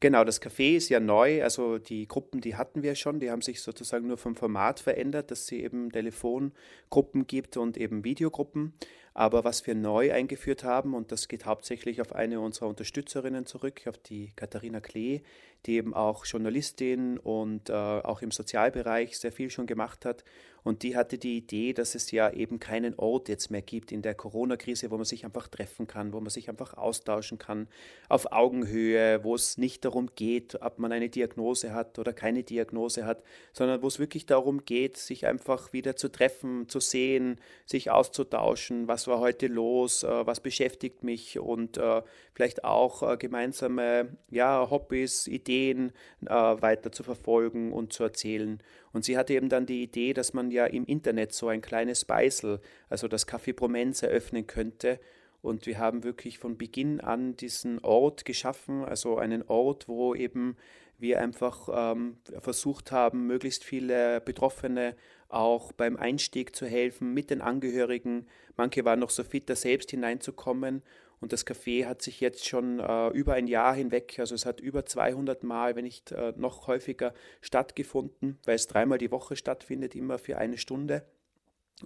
Genau, 0.00 0.24
das 0.24 0.42
Café 0.42 0.76
ist 0.76 0.88
ja 0.88 0.98
neu, 0.98 1.44
also 1.44 1.78
die 1.78 2.08
Gruppen, 2.08 2.40
die 2.40 2.56
hatten 2.56 2.82
wir 2.82 2.96
schon, 2.96 3.20
die 3.20 3.30
haben 3.30 3.42
sich 3.42 3.60
sozusagen 3.62 4.08
nur 4.08 4.18
vom 4.18 4.34
Format 4.34 4.80
verändert, 4.80 5.30
dass 5.30 5.46
sie 5.46 5.62
eben 5.62 5.92
Telefongruppen 5.92 7.28
gibt 7.28 7.56
und 7.56 7.76
eben 7.76 8.02
Videogruppen. 8.02 8.74
Aber 9.12 9.44
was 9.44 9.66
wir 9.66 9.74
neu 9.74 10.12
eingeführt 10.12 10.64
haben, 10.64 10.94
und 10.94 11.10
das 11.10 11.28
geht 11.28 11.44
hauptsächlich 11.44 12.00
auf 12.00 12.14
eine 12.14 12.40
unserer 12.40 12.68
Unterstützerinnen 12.68 13.46
zurück, 13.46 13.82
auf 13.86 13.98
die 13.98 14.32
Katharina 14.36 14.80
Klee, 14.80 15.22
die 15.66 15.76
eben 15.76 15.94
auch 15.94 16.24
Journalistin 16.24 17.18
und 17.18 17.70
äh, 17.70 17.72
auch 17.72 18.22
im 18.22 18.30
Sozialbereich 18.30 19.18
sehr 19.18 19.32
viel 19.32 19.50
schon 19.50 19.66
gemacht 19.66 20.04
hat. 20.04 20.24
Und 20.62 20.82
die 20.82 20.96
hatte 20.96 21.18
die 21.18 21.36
Idee, 21.36 21.72
dass 21.72 21.94
es 21.94 22.10
ja 22.10 22.30
eben 22.30 22.58
keinen 22.58 22.94
Ort 22.96 23.28
jetzt 23.28 23.50
mehr 23.50 23.62
gibt 23.62 23.92
in 23.92 24.02
der 24.02 24.14
Corona-Krise, 24.14 24.90
wo 24.90 24.96
man 24.96 25.04
sich 25.04 25.24
einfach 25.24 25.48
treffen 25.48 25.86
kann, 25.86 26.12
wo 26.12 26.20
man 26.20 26.30
sich 26.30 26.48
einfach 26.48 26.74
austauschen 26.74 27.38
kann, 27.38 27.68
auf 28.08 28.32
Augenhöhe, 28.32 29.24
wo 29.24 29.34
es 29.34 29.58
nicht 29.58 29.84
darum 29.84 30.10
geht, 30.14 30.60
ob 30.60 30.78
man 30.78 30.92
eine 30.92 31.08
Diagnose 31.08 31.72
hat 31.72 31.98
oder 31.98 32.12
keine 32.12 32.42
Diagnose 32.42 33.06
hat, 33.06 33.22
sondern 33.52 33.82
wo 33.82 33.86
es 33.86 33.98
wirklich 33.98 34.26
darum 34.26 34.64
geht, 34.64 34.96
sich 34.96 35.26
einfach 35.26 35.72
wieder 35.72 35.96
zu 35.96 36.10
treffen, 36.10 36.68
zu 36.68 36.80
sehen, 36.80 37.40
sich 37.66 37.90
auszutauschen, 37.90 38.88
was 38.88 39.06
war 39.06 39.20
heute 39.20 39.46
los, 39.46 40.02
äh, 40.02 40.26
was 40.26 40.40
beschäftigt 40.40 41.04
mich 41.04 41.38
und 41.38 41.78
äh, 41.78 42.02
vielleicht 42.34 42.64
auch 42.64 43.02
äh, 43.02 43.16
gemeinsame 43.16 44.16
ja, 44.30 44.68
Hobbys, 44.70 45.26
Ideen 45.26 45.92
weiter 46.20 46.92
zu 46.92 47.02
verfolgen 47.02 47.72
und 47.72 47.92
zu 47.92 48.02
erzählen. 48.02 48.62
Und 48.92 49.04
sie 49.04 49.16
hatte 49.16 49.34
eben 49.34 49.48
dann 49.48 49.66
die 49.66 49.82
Idee, 49.82 50.12
dass 50.12 50.32
man 50.32 50.50
ja 50.50 50.66
im 50.66 50.84
Internet 50.84 51.32
so 51.32 51.48
ein 51.48 51.60
kleines 51.60 52.04
Beisel, 52.04 52.60
also 52.88 53.08
das 53.08 53.26
Café 53.26 53.52
Promenz, 53.52 54.02
eröffnen 54.02 54.46
könnte. 54.46 54.98
Und 55.42 55.66
wir 55.66 55.78
haben 55.78 56.04
wirklich 56.04 56.38
von 56.38 56.58
Beginn 56.58 57.00
an 57.00 57.36
diesen 57.36 57.78
Ort 57.80 58.24
geschaffen, 58.24 58.84
also 58.84 59.16
einen 59.16 59.42
Ort, 59.42 59.88
wo 59.88 60.14
eben 60.14 60.56
wir 60.98 61.20
einfach 61.20 61.68
ähm, 61.72 62.18
versucht 62.40 62.92
haben, 62.92 63.26
möglichst 63.26 63.64
viele 63.64 64.20
Betroffene 64.20 64.94
auch 65.28 65.72
beim 65.72 65.96
Einstieg 65.96 66.54
zu 66.54 66.66
helfen 66.66 67.14
mit 67.14 67.30
den 67.30 67.40
Angehörigen. 67.40 68.26
Manche 68.56 68.84
waren 68.84 68.98
noch 69.00 69.10
so 69.10 69.24
fit, 69.24 69.48
da 69.48 69.56
selbst 69.56 69.90
hineinzukommen. 69.90 70.82
Und 71.20 71.32
das 71.34 71.46
Café 71.46 71.84
hat 71.84 72.00
sich 72.00 72.20
jetzt 72.20 72.48
schon 72.48 72.80
äh, 72.80 73.08
über 73.08 73.34
ein 73.34 73.46
Jahr 73.46 73.74
hinweg, 73.74 74.18
also 74.18 74.34
es 74.34 74.46
hat 74.46 74.58
über 74.58 74.86
200 74.86 75.42
Mal, 75.42 75.76
wenn 75.76 75.84
nicht 75.84 76.12
äh, 76.12 76.32
noch 76.36 76.66
häufiger 76.66 77.12
stattgefunden, 77.42 78.38
weil 78.44 78.54
es 78.56 78.66
dreimal 78.66 78.98
die 78.98 79.10
Woche 79.10 79.36
stattfindet, 79.36 79.94
immer 79.94 80.18
für 80.18 80.38
eine 80.38 80.56
Stunde. 80.56 81.04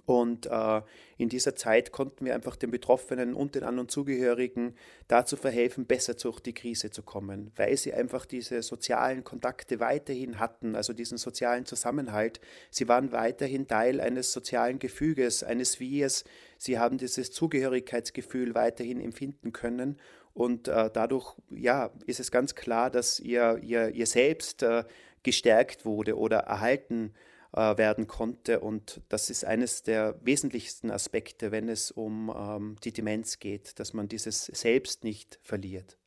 Und 0.05 0.47
äh, 0.47 0.81
in 1.17 1.29
dieser 1.29 1.55
Zeit 1.55 1.91
konnten 1.91 2.25
wir 2.25 2.35
einfach 2.35 2.55
den 2.55 2.71
Betroffenen 2.71 3.33
und 3.33 3.55
den 3.55 3.63
anderen 3.63 3.89
Zugehörigen 3.89 4.75
dazu 5.07 5.37
verhelfen, 5.37 5.85
besser 5.85 6.15
durch 6.15 6.39
die 6.39 6.53
Krise 6.53 6.91
zu 6.91 7.03
kommen, 7.03 7.51
weil 7.55 7.77
sie 7.77 7.93
einfach 7.93 8.25
diese 8.25 8.61
sozialen 8.61 9.23
Kontakte 9.23 9.79
weiterhin 9.79 10.39
hatten, 10.39 10.75
also 10.75 10.93
diesen 10.93 11.17
sozialen 11.17 11.65
Zusammenhalt. 11.65 12.39
Sie 12.69 12.87
waren 12.87 13.11
weiterhin 13.11 13.67
Teil 13.67 14.01
eines 14.01 14.31
sozialen 14.31 14.79
Gefüges, 14.79 15.43
eines 15.43 15.79
Wirs. 15.79 16.25
Sie 16.57 16.77
haben 16.77 16.97
dieses 16.97 17.31
Zugehörigkeitsgefühl 17.31 18.55
weiterhin 18.55 18.99
empfinden 19.01 19.53
können. 19.53 19.99
Und 20.33 20.67
äh, 20.67 20.89
dadurch 20.91 21.35
ja, 21.49 21.91
ist 22.05 22.19
es 22.19 22.29
ganz 22.29 22.55
klar, 22.55 22.89
dass 22.89 23.21
ihr, 23.21 23.59
ihr, 23.61 23.89
ihr 23.89 24.05
selbst 24.05 24.63
äh, 24.63 24.83
gestärkt 25.23 25.85
wurde 25.85 26.17
oder 26.17 26.39
erhalten 26.39 27.13
wurde 27.13 27.34
äh, 27.55 27.77
werden 27.77 28.07
konnte. 28.07 28.59
Und 28.59 29.01
das 29.09 29.29
ist 29.29 29.45
eines 29.45 29.83
der 29.83 30.19
wesentlichsten 30.21 30.91
Aspekte, 30.91 31.51
wenn 31.51 31.69
es 31.69 31.89
um 31.89 32.33
ähm, 32.35 32.75
die 32.83 32.91
Demenz 32.91 33.39
geht, 33.39 33.79
dass 33.79 33.93
man 33.93 34.09
dieses 34.09 34.45
Selbst 34.45 35.03
nicht 35.03 35.39
verliert. 35.41 35.97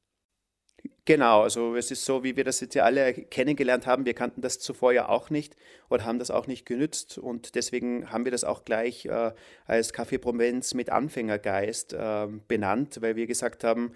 Genau, 1.07 1.43
also 1.43 1.75
es 1.75 1.91
ist 1.91 2.05
so, 2.05 2.23
wie 2.23 2.37
wir 2.37 2.45
das 2.45 2.61
jetzt 2.61 2.75
ja 2.75 2.85
alle 2.85 3.15
kennengelernt 3.15 3.87
haben. 3.87 4.05
Wir 4.05 4.13
kannten 4.13 4.43
das 4.43 4.59
zuvor 4.59 4.93
ja 4.93 5.09
auch 5.09 5.31
nicht 5.31 5.57
oder 5.89 6.05
haben 6.05 6.19
das 6.19 6.31
auch 6.31 6.47
nicht 6.47 6.67
genützt 6.67 7.17
und 7.17 7.55
deswegen 7.55 8.13
haben 8.13 8.27
wir 8.27 8.33
das 8.33 8.45
auch 8.45 8.65
gleich 8.65 9.07
äh, 9.07 9.33
als 9.65 9.95
Café 9.95 10.19
Provenz 10.19 10.75
mit 10.75 10.91
Anfängergeist 10.91 11.95
äh, 11.95 12.27
benannt, 12.47 12.99
weil 13.01 13.17
wir 13.17 13.27
gesagt 13.27 13.65
haben, 13.65 13.93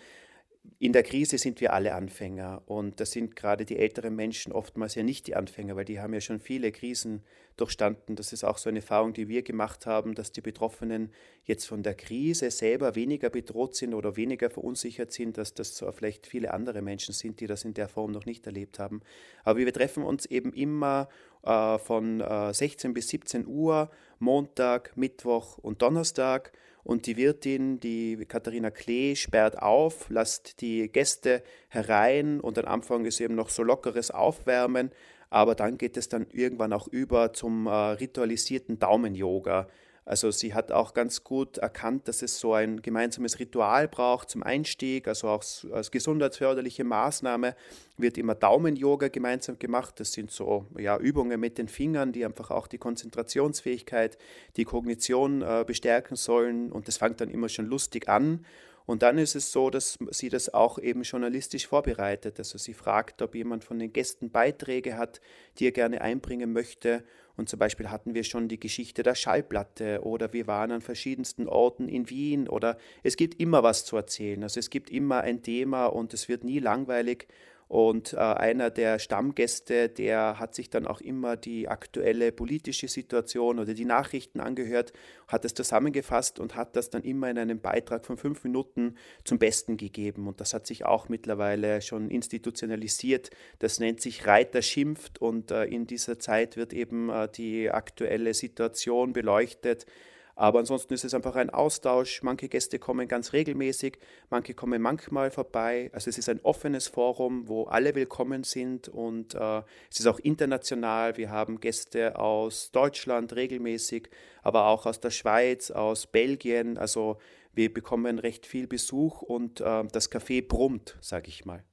in 0.78 0.92
der 0.92 1.02
Krise 1.02 1.38
sind 1.38 1.61
wir 1.61 1.73
alle 1.73 1.95
Anfänger 1.95 2.62
und 2.66 3.00
das 3.00 3.12
sind 3.12 3.37
gerade 3.37 3.64
die 3.64 3.78
älteren 3.78 4.14
Menschen 4.14 4.52
oftmals 4.52 4.95
ja 4.95 5.02
nicht 5.02 5.26
die 5.26 5.35
Anfänger, 5.35 5.76
weil 5.76 5.85
die 5.85 6.00
haben 6.00 6.14
ja 6.14 6.21
schon 6.21 6.40
viele 6.40 6.71
Krisen 6.73 7.23
durchstanden. 7.57 8.16
Das 8.16 8.33
ist 8.33 8.45
auch 8.45 8.59
so 8.59 8.69
eine 8.69 8.78
Erfahrung, 8.78 9.12
die 9.12 9.28
wir 9.28 9.42
gemacht 9.42 9.87
haben, 9.87 10.14
dass 10.14 10.33
die 10.33 10.40
Betroffenen 10.40 11.12
jetzt 11.45 11.66
von 11.66 11.83
der 11.83 11.95
Krise 11.95 12.50
selber 12.50 12.95
weniger 12.95 13.31
bedroht 13.31 13.76
sind 13.76 13.95
oder 13.95 14.16
weniger 14.16 14.50
verunsichert 14.50 15.12
sind, 15.12 15.37
dass 15.37 15.54
das 15.54 15.85
vielleicht 15.92 16.26
viele 16.26 16.54
andere 16.54 16.83
Menschen 16.83 17.12
sind, 17.12 17.40
die 17.40 17.47
das 17.47 17.64
in 17.64 17.75
der 17.75 17.88
Form 17.88 18.12
noch 18.12 18.25
nicht 18.25 18.47
erlebt 18.47 18.78
haben. 18.78 19.02
Aber 19.45 19.59
wir 19.59 19.73
treffen 19.73 20.04
uns 20.04 20.26
eben 20.26 20.52
immer 20.52 21.09
äh, 21.42 21.78
von 21.78 22.21
äh, 22.21 22.54
16 22.54 22.95
bis 22.95 23.09
17 23.09 23.47
Uhr, 23.47 23.90
Montag, 24.19 24.97
Mittwoch 24.97 25.59
und 25.59 25.83
Donnerstag 25.83 26.52
und 26.85 27.07
die 27.07 27.17
Wirtin, 27.17 27.81
die 27.81 28.25
Katharina 28.27 28.71
Klee, 28.71 29.15
sperrt 29.15 29.61
auf, 29.61 30.07
lasst 30.09 30.61
die 30.61 30.89
Gäste 30.91 31.43
herein 31.69 32.41
und 32.41 32.59
am 32.59 32.67
Anfang 32.67 33.05
ist 33.05 33.21
eben 33.21 33.35
noch 33.35 33.51
so 33.51 33.62
lockeres 33.62 34.11
Aufwärmen, 34.11 34.91
aber 35.31 35.55
dann 35.55 35.79
geht 35.79 35.97
es 35.97 36.09
dann 36.09 36.27
irgendwann 36.31 36.73
auch 36.73 36.89
über 36.89 37.33
zum 37.33 37.67
äh, 37.67 37.71
ritualisierten 37.71 38.79
Daumen-Yoga. 38.79 39.69
Also 40.05 40.33
sie 40.33 40.53
hat 40.53 40.73
auch 40.73 40.95
ganz 40.95 41.23
gut 41.23 41.59
erkannt, 41.59 42.09
dass 42.09 42.23
es 42.23 42.41
so 42.41 42.55
ein 42.55 42.83
gemeinsames 42.83 43.39
Ritual 43.39 43.87
braucht 43.87 44.31
zum 44.31 44.43
Einstieg, 44.43 45.07
also 45.07 45.29
auch 45.29 45.45
als 45.73 45.91
gesundheitsförderliche 45.93 46.83
Maßnahme 46.83 47.55
wird 47.97 48.19
immer 48.19 48.35
Daumen-Yoga 48.35 49.09
gemeinsam 49.09 49.61
gemacht. 49.61 50.01
Das 50.01 50.13
sind 50.13 50.33
so 50.33 50.67
ja, 50.77 50.99
Übungen 50.99 51.39
mit 51.39 51.57
den 51.57 51.69
Fingern, 51.69 52.11
die 52.11 52.25
einfach 52.25 52.51
auch 52.51 52.67
die 52.67 52.79
Konzentrationsfähigkeit, 52.79 54.19
die 54.57 54.65
Kognition 54.65 55.43
äh, 55.43 55.65
bestärken 55.65 56.17
sollen 56.17 56.73
und 56.73 56.89
das 56.89 56.97
fängt 56.97 57.21
dann 57.21 57.31
immer 57.31 57.49
schon 57.49 57.67
lustig 57.67 58.09
an. 58.09 58.45
Und 58.87 59.03
dann 59.03 59.19
ist 59.19 59.35
es 59.35 59.53
so, 59.53 59.71
dass 59.71 59.99
sie 60.11 60.29
das 60.29 60.53
auch 60.53 60.79
eben 60.79 61.03
journalistisch 61.03 61.67
vorbereitet. 61.67 62.39
Also 62.39 62.59
sie 62.59 62.75
fragt, 62.75 63.23
ob 63.23 63.35
jemand 63.35 63.65
von 63.65 63.79
den 63.79 63.93
Gästen 63.93 64.31
Beiträge 64.31 64.97
hat, 64.97 65.21
die 65.59 65.67
er 65.67 65.73
gerne 65.73 66.01
einbringen 66.01 66.53
möchte. 66.53 67.05
Und 67.37 67.49
zum 67.49 67.59
Beispiel 67.59 67.91
hatten 67.91 68.15
wir 68.15 68.25
schon 68.25 68.49
die 68.49 68.61
Geschichte 68.61 69.03
der 69.03 69.15
Schallplatte 69.15 70.03
oder 70.03 70.33
wir 70.33 70.47
waren 70.47 70.71
an 70.71 70.83
verschiedensten 70.83 71.49
Orten 71.49 71.89
in 71.89 72.11
Wien 72.11 72.49
oder 72.49 72.77
es 73.03 73.17
gibt 73.17 73.41
immer 73.41 73.62
was 73.62 73.85
zu 73.85 73.97
erzählen. 73.97 74.43
Also 74.43 74.61
es 74.61 74.69
gibt 74.69 74.91
immer 74.91 75.23
ein 75.23 75.43
Thema 75.43 75.87
und 75.87 76.12
es 76.12 76.29
wird 76.29 76.45
nie 76.45 76.59
langweilig. 76.59 77.29
Und 77.73 78.12
äh, 78.12 78.19
einer 78.19 78.69
der 78.69 78.99
Stammgäste, 78.99 79.88
der 79.88 80.38
hat 80.38 80.55
sich 80.55 80.69
dann 80.69 80.87
auch 80.87 81.00
immer 81.00 81.38
die 81.38 81.69
aktuelle 81.69 82.31
politische 82.31 82.87
Situation 82.87 83.59
oder 83.59 83.73
die 83.73 83.87
Nachrichten 83.87 84.41
angehört, 84.41 84.93
hat 85.26 85.47
es 85.47 85.55
zusammengefasst 85.55 86.38
und 86.38 86.55
hat 86.55 86.76
das 86.76 86.91
dann 86.91 87.02
immer 87.02 87.31
in 87.31 87.38
einem 87.38 87.62
Beitrag 87.62 88.05
von 88.05 88.19
fünf 88.19 88.45
Minuten 88.45 88.97
zum 89.25 89.38
Besten 89.38 89.79
gegeben. 89.79 90.29
Und 90.29 90.43
das 90.43 90.52
hat 90.52 90.67
sich 90.67 90.85
auch 90.85 91.09
mittlerweile 91.09 91.81
schon 91.81 92.11
institutionalisiert. 92.11 93.31
Das 93.59 93.81
nennt 93.81 94.02
sich 94.02 94.26
Reiter 94.26 94.61
schimpft 94.61 95.23
und 95.23 95.50
äh, 95.50 95.64
in 95.64 95.87
dieser 95.87 96.19
Zeit 96.19 96.59
wird 96.59 96.75
eben 96.75 97.09
äh, 97.09 97.26
die 97.35 97.71
aktuelle 97.71 98.35
Situation 98.35 99.14
beleuchtet 99.14 99.87
aber 100.35 100.61
ansonsten 100.61 100.95
ist 100.95 101.05
es 101.05 101.15
einfach 101.15 101.37
ein 101.37 101.51
Austausch. 101.51 102.23
Manche 102.23 102.49
Gäste 102.49 102.79
kommen 102.79 103.09
ganz 103.09 103.33
regelmäßig, 103.33 103.99
manche 104.31 104.55
kommen 104.55 104.81
manchmal 104.81 105.31
vorbei. 105.31 105.91
Also 105.93 106.11
es 106.11 106.19
ist 106.19 106.29
ein 106.29 106.41
offenes 106.43 106.89
Forum, 106.89 107.49
wo 107.49 107.65
alle 107.65 107.95
willkommen 107.95 108.45
sind 108.45 108.89
und 108.89 109.35
äh, 109.35 109.62
es 109.91 110.01
ist 110.01 110.07
auch 110.07 110.19
international. 110.19 111.17
Wir 111.17 111.31
haben 111.31 111.61
Gäste 111.61 112.19
aus 112.19 112.71
Deutschland 112.73 113.35
regelmäßig, 113.35 114.09
aber 114.43 114.67
auch 114.67 114.87
aus 114.87 115.01
der 115.01 115.11
Schweiz, 115.11 115.71
aus 115.71 116.07
Belgien. 116.07 116.79
Also 116.79 117.19
wir 117.53 117.73
bekommen 117.73 118.19
recht 118.19 118.47
viel 118.47 118.67
Besuch 118.67 119.23
und 119.23 119.61
äh, 119.61 119.85
das 119.93 120.11
Café 120.11 120.47
brummt, 120.47 120.97
sage 121.01 121.29
ich 121.29 121.45
mal. 121.45 121.65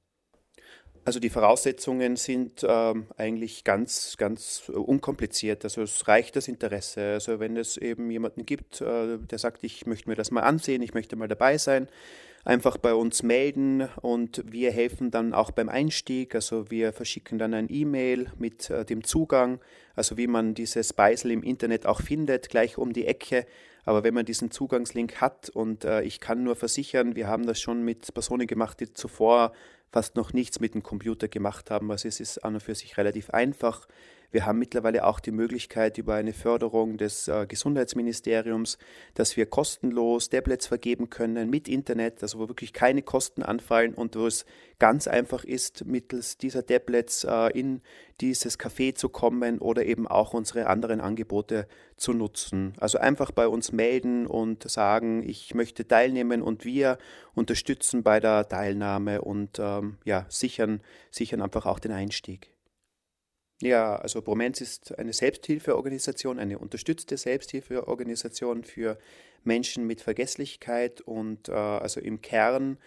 Also 1.10 1.18
die 1.18 1.28
Voraussetzungen 1.28 2.14
sind 2.14 2.64
ähm, 2.64 3.06
eigentlich 3.16 3.64
ganz, 3.64 4.14
ganz 4.16 4.68
unkompliziert. 4.68 5.64
Also 5.64 5.82
es 5.82 6.06
reicht 6.06 6.36
das 6.36 6.46
Interesse. 6.46 7.14
Also 7.14 7.40
wenn 7.40 7.56
es 7.56 7.76
eben 7.76 8.12
jemanden 8.12 8.46
gibt, 8.46 8.80
äh, 8.80 9.18
der 9.18 9.38
sagt, 9.40 9.64
ich 9.64 9.86
möchte 9.86 10.08
mir 10.08 10.14
das 10.14 10.30
mal 10.30 10.42
ansehen, 10.42 10.82
ich 10.82 10.94
möchte 10.94 11.16
mal 11.16 11.26
dabei 11.26 11.58
sein, 11.58 11.88
einfach 12.44 12.76
bei 12.76 12.94
uns 12.94 13.24
melden 13.24 13.88
und 14.02 14.44
wir 14.46 14.70
helfen 14.70 15.10
dann 15.10 15.34
auch 15.34 15.50
beim 15.50 15.68
Einstieg. 15.68 16.36
Also 16.36 16.70
wir 16.70 16.92
verschicken 16.92 17.40
dann 17.40 17.54
ein 17.54 17.66
E-Mail 17.68 18.30
mit 18.38 18.70
äh, 18.70 18.84
dem 18.84 19.02
Zugang, 19.02 19.58
also 19.96 20.16
wie 20.16 20.28
man 20.28 20.54
dieses 20.54 20.92
Beisel 20.92 21.32
im 21.32 21.42
Internet 21.42 21.86
auch 21.86 22.02
findet, 22.02 22.50
gleich 22.50 22.78
um 22.78 22.92
die 22.92 23.06
Ecke. 23.06 23.46
Aber 23.84 24.04
wenn 24.04 24.14
man 24.14 24.24
diesen 24.24 24.50
Zugangslink 24.50 25.20
hat 25.20 25.48
und 25.48 25.84
äh, 25.84 26.02
ich 26.02 26.20
kann 26.20 26.42
nur 26.42 26.56
versichern, 26.56 27.16
wir 27.16 27.28
haben 27.28 27.46
das 27.46 27.60
schon 27.60 27.84
mit 27.84 28.12
Personen 28.12 28.46
gemacht, 28.46 28.80
die 28.80 28.92
zuvor 28.92 29.52
fast 29.90 30.16
noch 30.16 30.32
nichts 30.32 30.60
mit 30.60 30.74
dem 30.74 30.82
Computer 30.82 31.28
gemacht 31.28 31.70
haben. 31.70 31.90
Also 31.90 32.08
es 32.08 32.20
ist 32.20 32.38
an 32.38 32.54
und 32.54 32.62
für 32.62 32.74
sich 32.74 32.96
relativ 32.96 33.30
einfach. 33.30 33.86
Wir 34.32 34.46
haben 34.46 34.60
mittlerweile 34.60 35.04
auch 35.06 35.18
die 35.18 35.32
Möglichkeit 35.32 35.98
über 35.98 36.14
eine 36.14 36.32
Förderung 36.32 36.98
des 36.98 37.26
äh, 37.26 37.46
Gesundheitsministeriums, 37.48 38.78
dass 39.14 39.36
wir 39.36 39.46
kostenlos 39.46 40.28
Tablets 40.28 40.68
vergeben 40.68 41.10
können 41.10 41.50
mit 41.50 41.68
Internet, 41.68 42.22
also 42.22 42.38
wo 42.38 42.48
wirklich 42.48 42.72
keine 42.72 43.02
Kosten 43.02 43.42
anfallen 43.42 43.94
und 43.94 44.14
wo 44.14 44.26
es 44.26 44.44
ganz 44.78 45.08
einfach 45.08 45.42
ist, 45.44 45.84
mittels 45.84 46.38
dieser 46.38 46.64
Tablets 46.64 47.24
äh, 47.24 47.58
in 47.58 47.82
dieses 48.20 48.58
Café 48.58 48.94
zu 48.94 49.08
kommen 49.08 49.58
oder 49.58 49.84
eben 49.84 50.06
auch 50.06 50.32
unsere 50.32 50.68
anderen 50.68 51.00
Angebote 51.00 51.66
zu 51.96 52.12
nutzen. 52.12 52.74
Also 52.78 52.98
einfach 52.98 53.32
bei 53.32 53.48
uns 53.48 53.72
melden 53.72 54.26
und 54.26 54.70
sagen, 54.70 55.28
ich 55.28 55.54
möchte 55.54 55.88
teilnehmen 55.88 56.42
und 56.42 56.64
wir 56.64 56.98
unterstützen 57.34 58.04
bei 58.04 58.20
der 58.20 58.48
Teilnahme 58.48 59.22
und 59.22 59.58
ähm, 59.58 59.98
ja, 60.04 60.26
sichern, 60.28 60.82
sichern 61.10 61.42
einfach 61.42 61.66
auch 61.66 61.80
den 61.80 61.92
Einstieg. 61.92 62.50
Ja, 63.62 63.96
also 63.96 64.22
Promenz 64.22 64.62
ist 64.62 64.98
eine 64.98 65.12
Selbsthilfeorganisation, 65.12 66.38
eine 66.38 66.58
unterstützte 66.58 67.18
Selbsthilfeorganisation 67.18 68.64
für 68.64 68.98
Menschen 69.44 69.86
mit 69.86 70.00
Vergesslichkeit 70.00 71.02
und 71.02 71.48
äh, 71.48 71.52
also 71.52 72.00
im 72.00 72.22
Kern 72.22 72.78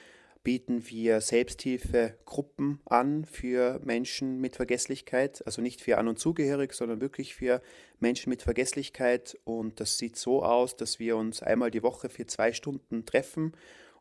bieten 0.43 0.89
wir 0.89 1.21
Selbsthilfegruppen 1.21 2.81
an 2.85 3.23
für 3.23 3.79
Menschen 3.83 4.41
mit 4.41 4.55
Vergesslichkeit, 4.55 5.41
also 5.45 5.61
nicht 5.61 5.79
für 5.79 5.97
An- 5.97 6.09
und 6.09 6.19
Zugehörig, 6.19 6.73
sondern 6.73 6.99
wirklich 6.99 7.33
für 7.33 7.61
Menschen 7.99 8.29
mit 8.29 8.41
Vergesslichkeit. 8.41 9.39
Und 9.45 9.79
das 9.79 9.97
sieht 9.97 10.17
so 10.17 10.43
aus, 10.43 10.75
dass 10.75 10.99
wir 10.99 11.15
uns 11.15 11.41
einmal 11.41 11.71
die 11.71 11.83
Woche 11.83 12.09
für 12.09 12.25
zwei 12.25 12.51
Stunden 12.51 13.05
treffen 13.05 13.53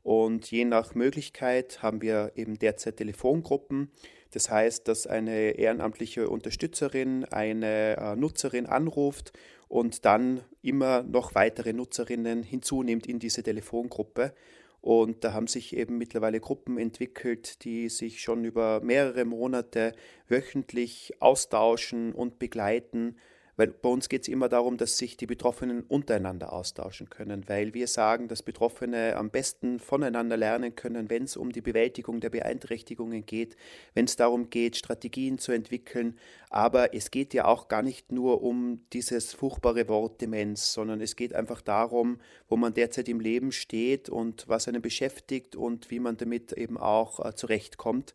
und 0.02 0.50
je 0.50 0.64
nach 0.64 0.94
Möglichkeit 0.94 1.82
haben 1.82 2.02
wir 2.02 2.32
eben 2.34 2.58
derzeit 2.58 2.96
Telefongruppen. 2.96 3.90
Das 4.32 4.50
heißt, 4.50 4.88
dass 4.88 5.06
eine 5.06 5.52
ehrenamtliche 5.52 6.28
Unterstützerin 6.28 7.24
eine 7.26 7.96
äh, 7.96 8.16
Nutzerin 8.16 8.66
anruft 8.66 9.32
und 9.68 10.04
dann 10.04 10.40
immer 10.62 11.02
noch 11.02 11.34
weitere 11.34 11.72
Nutzerinnen 11.72 12.42
hinzunimmt 12.42 13.06
in 13.06 13.18
diese 13.18 13.42
Telefongruppe. 13.42 14.34
Und 14.80 15.22
da 15.22 15.32
haben 15.32 15.46
sich 15.46 15.76
eben 15.76 15.96
mittlerweile 15.96 16.40
Gruppen 16.40 16.76
entwickelt, 16.76 17.62
die 17.64 17.88
sich 17.88 18.20
schon 18.20 18.44
über 18.44 18.80
mehrere 18.80 19.24
Monate 19.24 19.92
wöchentlich 20.28 21.14
austauschen 21.20 22.12
und 22.12 22.38
begleiten 22.38 23.16
weil 23.56 23.68
bei 23.68 23.88
uns 23.88 24.08
geht 24.08 24.22
es 24.22 24.28
immer 24.28 24.48
darum, 24.48 24.78
dass 24.78 24.96
sich 24.96 25.16
die 25.16 25.26
Betroffenen 25.26 25.82
untereinander 25.82 26.52
austauschen 26.52 27.10
können, 27.10 27.48
weil 27.48 27.74
wir 27.74 27.86
sagen, 27.86 28.28
dass 28.28 28.42
Betroffene 28.42 29.16
am 29.16 29.30
besten 29.30 29.78
voneinander 29.78 30.36
lernen 30.36 30.74
können, 30.74 31.10
wenn 31.10 31.24
es 31.24 31.36
um 31.36 31.52
die 31.52 31.60
Bewältigung 31.60 32.20
der 32.20 32.30
Beeinträchtigungen 32.30 33.26
geht, 33.26 33.56
wenn 33.94 34.06
es 34.06 34.16
darum 34.16 34.48
geht, 34.48 34.76
Strategien 34.76 35.38
zu 35.38 35.52
entwickeln. 35.52 36.18
Aber 36.48 36.94
es 36.94 37.10
geht 37.10 37.34
ja 37.34 37.44
auch 37.44 37.68
gar 37.68 37.82
nicht 37.82 38.10
nur 38.10 38.42
um 38.42 38.80
dieses 38.92 39.34
furchtbare 39.34 39.86
Wort 39.88 40.20
Demenz, 40.20 40.72
sondern 40.72 41.00
es 41.00 41.14
geht 41.16 41.34
einfach 41.34 41.60
darum, 41.60 42.20
wo 42.48 42.56
man 42.56 42.72
derzeit 42.72 43.08
im 43.08 43.20
Leben 43.20 43.52
steht 43.52 44.08
und 44.08 44.48
was 44.48 44.66
einen 44.66 44.82
beschäftigt 44.82 45.56
und 45.56 45.90
wie 45.90 46.00
man 46.00 46.16
damit 46.16 46.52
eben 46.52 46.78
auch 46.78 47.24
äh, 47.24 47.34
zurechtkommt. 47.34 48.14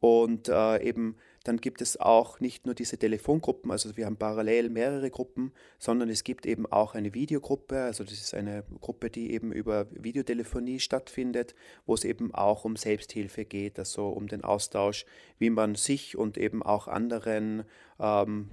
Und 0.00 0.48
äh, 0.48 0.82
eben 0.82 1.16
dann 1.50 1.60
gibt 1.60 1.82
es 1.82 1.98
auch 1.98 2.38
nicht 2.38 2.64
nur 2.64 2.76
diese 2.76 2.96
Telefongruppen, 2.96 3.72
also 3.72 3.96
wir 3.96 4.06
haben 4.06 4.16
parallel 4.16 4.70
mehrere 4.70 5.10
Gruppen, 5.10 5.50
sondern 5.80 6.08
es 6.08 6.22
gibt 6.22 6.46
eben 6.46 6.64
auch 6.64 6.94
eine 6.94 7.12
Videogruppe, 7.12 7.82
also 7.82 8.04
das 8.04 8.12
ist 8.12 8.34
eine 8.34 8.62
Gruppe, 8.80 9.10
die 9.10 9.32
eben 9.32 9.50
über 9.50 9.88
Videotelefonie 9.90 10.78
stattfindet, 10.78 11.56
wo 11.86 11.94
es 11.94 12.04
eben 12.04 12.32
auch 12.32 12.64
um 12.64 12.76
Selbsthilfe 12.76 13.44
geht, 13.44 13.80
also 13.80 14.10
um 14.10 14.28
den 14.28 14.44
Austausch, 14.44 15.06
wie 15.40 15.50
man 15.50 15.74
sich 15.74 16.16
und 16.16 16.38
eben 16.38 16.62
auch 16.62 16.86
anderen 16.86 17.64
ähm, 17.98 18.50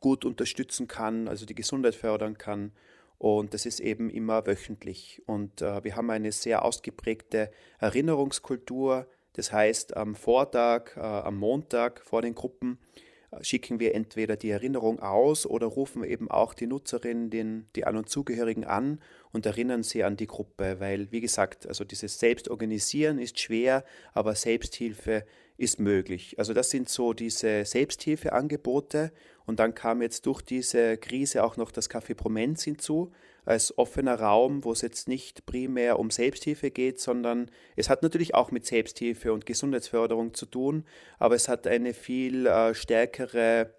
gut 0.00 0.24
unterstützen 0.24 0.88
kann, 0.88 1.28
also 1.28 1.46
die 1.46 1.54
Gesundheit 1.54 1.94
fördern 1.94 2.36
kann. 2.36 2.72
Und 3.18 3.54
das 3.54 3.64
ist 3.64 3.78
eben 3.78 4.10
immer 4.10 4.44
wöchentlich. 4.44 5.22
Und 5.26 5.62
äh, 5.62 5.84
wir 5.84 5.94
haben 5.94 6.10
eine 6.10 6.32
sehr 6.32 6.64
ausgeprägte 6.64 7.52
Erinnerungskultur, 7.78 9.06
das 9.34 9.52
heißt, 9.52 9.96
am 9.96 10.14
Vortag, 10.14 10.96
äh, 10.96 11.00
am 11.00 11.36
Montag 11.36 12.00
vor 12.00 12.22
den 12.22 12.34
Gruppen 12.34 12.78
äh, 13.30 13.42
schicken 13.42 13.80
wir 13.80 13.94
entweder 13.94 14.36
die 14.36 14.50
Erinnerung 14.50 15.00
aus 15.00 15.46
oder 15.46 15.66
rufen 15.66 16.04
eben 16.04 16.30
auch 16.30 16.54
die 16.54 16.66
Nutzerinnen, 16.66 17.30
den, 17.30 17.66
die 17.76 17.84
An- 17.84 17.96
und 17.96 18.08
Zugehörigen 18.08 18.64
an 18.64 19.00
und 19.32 19.46
erinnern 19.46 19.82
sie 19.82 20.04
an 20.04 20.16
die 20.16 20.28
Gruppe, 20.28 20.78
weil, 20.78 21.10
wie 21.10 21.20
gesagt, 21.20 21.66
also 21.66 21.84
dieses 21.84 22.18
Selbstorganisieren 22.18 23.18
ist 23.18 23.38
schwer, 23.38 23.84
aber 24.12 24.34
Selbsthilfe 24.34 25.24
ist 25.56 25.78
möglich. 25.78 26.38
Also 26.38 26.52
das 26.52 26.70
sind 26.70 26.88
so 26.88 27.12
diese 27.12 27.64
Selbsthilfeangebote 27.64 29.12
und 29.46 29.60
dann 29.60 29.74
kam 29.74 30.02
jetzt 30.02 30.26
durch 30.26 30.42
diese 30.42 30.96
Krise 30.96 31.44
auch 31.44 31.56
noch 31.56 31.70
das 31.70 31.90
Café 31.90 32.14
Promenz 32.14 32.62
hinzu 32.64 33.12
als 33.44 33.76
offener 33.76 34.18
Raum, 34.18 34.64
wo 34.64 34.72
es 34.72 34.80
jetzt 34.80 35.06
nicht 35.06 35.44
primär 35.44 35.98
um 35.98 36.10
Selbsthilfe 36.10 36.70
geht, 36.70 36.98
sondern 37.00 37.50
es 37.76 37.90
hat 37.90 38.02
natürlich 38.02 38.34
auch 38.34 38.50
mit 38.50 38.64
Selbsthilfe 38.64 39.32
und 39.32 39.44
Gesundheitsförderung 39.44 40.34
zu 40.34 40.46
tun, 40.46 40.84
aber 41.18 41.34
es 41.34 41.48
hat 41.48 41.66
eine 41.66 41.92
viel 41.92 42.46
äh, 42.46 42.74
stärkere 42.74 43.74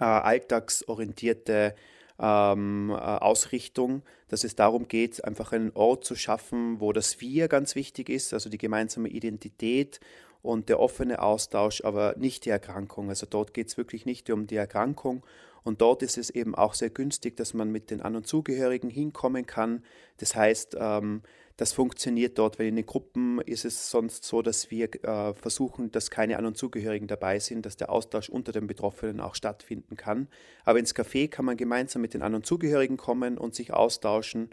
äh, 0.00 0.04
alltagsorientierte 0.04 1.74
ähm, 2.18 2.90
äh, 2.90 2.94
Ausrichtung, 2.94 4.02
dass 4.28 4.44
es 4.44 4.56
darum 4.56 4.88
geht, 4.88 5.24
einfach 5.24 5.52
einen 5.52 5.70
Ort 5.74 6.04
zu 6.04 6.16
schaffen, 6.16 6.80
wo 6.80 6.92
das 6.92 7.20
Wir 7.20 7.48
ganz 7.48 7.74
wichtig 7.74 8.08
ist, 8.08 8.34
also 8.34 8.50
die 8.50 8.58
gemeinsame 8.58 9.08
Identität 9.08 10.00
und 10.48 10.70
der 10.70 10.80
offene 10.80 11.20
Austausch, 11.20 11.84
aber 11.84 12.14
nicht 12.16 12.46
die 12.46 12.50
Erkrankung. 12.50 13.10
Also 13.10 13.26
dort 13.28 13.52
geht 13.52 13.68
es 13.68 13.76
wirklich 13.76 14.06
nicht 14.06 14.30
um 14.30 14.46
die 14.46 14.56
Erkrankung 14.56 15.22
und 15.62 15.82
dort 15.82 16.02
ist 16.02 16.16
es 16.16 16.30
eben 16.30 16.54
auch 16.54 16.72
sehr 16.72 16.88
günstig, 16.88 17.36
dass 17.36 17.52
man 17.52 17.70
mit 17.70 17.90
den 17.90 18.00
An- 18.00 18.16
und 18.16 18.26
Zugehörigen 18.26 18.88
hinkommen 18.88 19.44
kann. 19.44 19.84
Das 20.16 20.34
heißt, 20.34 20.74
ähm, 20.80 21.20
das 21.58 21.74
funktioniert 21.74 22.38
dort, 22.38 22.58
weil 22.58 22.68
in 22.68 22.76
den 22.76 22.86
Gruppen 22.86 23.42
ist 23.42 23.66
es 23.66 23.90
sonst 23.90 24.24
so, 24.24 24.40
dass 24.40 24.70
wir 24.70 24.88
äh, 25.04 25.34
versuchen, 25.34 25.90
dass 25.92 26.10
keine 26.10 26.38
An- 26.38 26.46
und 26.46 26.56
Zugehörigen 26.56 27.08
dabei 27.08 27.40
sind, 27.40 27.66
dass 27.66 27.76
der 27.76 27.90
Austausch 27.90 28.30
unter 28.30 28.52
den 28.52 28.66
Betroffenen 28.66 29.20
auch 29.20 29.34
stattfinden 29.34 29.96
kann. 29.98 30.28
Aber 30.64 30.78
ins 30.78 30.94
Café 30.94 31.28
kann 31.28 31.44
man 31.44 31.58
gemeinsam 31.58 32.00
mit 32.00 32.14
den 32.14 32.22
An- 32.22 32.34
und 32.34 32.46
Zugehörigen 32.46 32.96
kommen 32.96 33.36
und 33.36 33.54
sich 33.54 33.74
austauschen. 33.74 34.48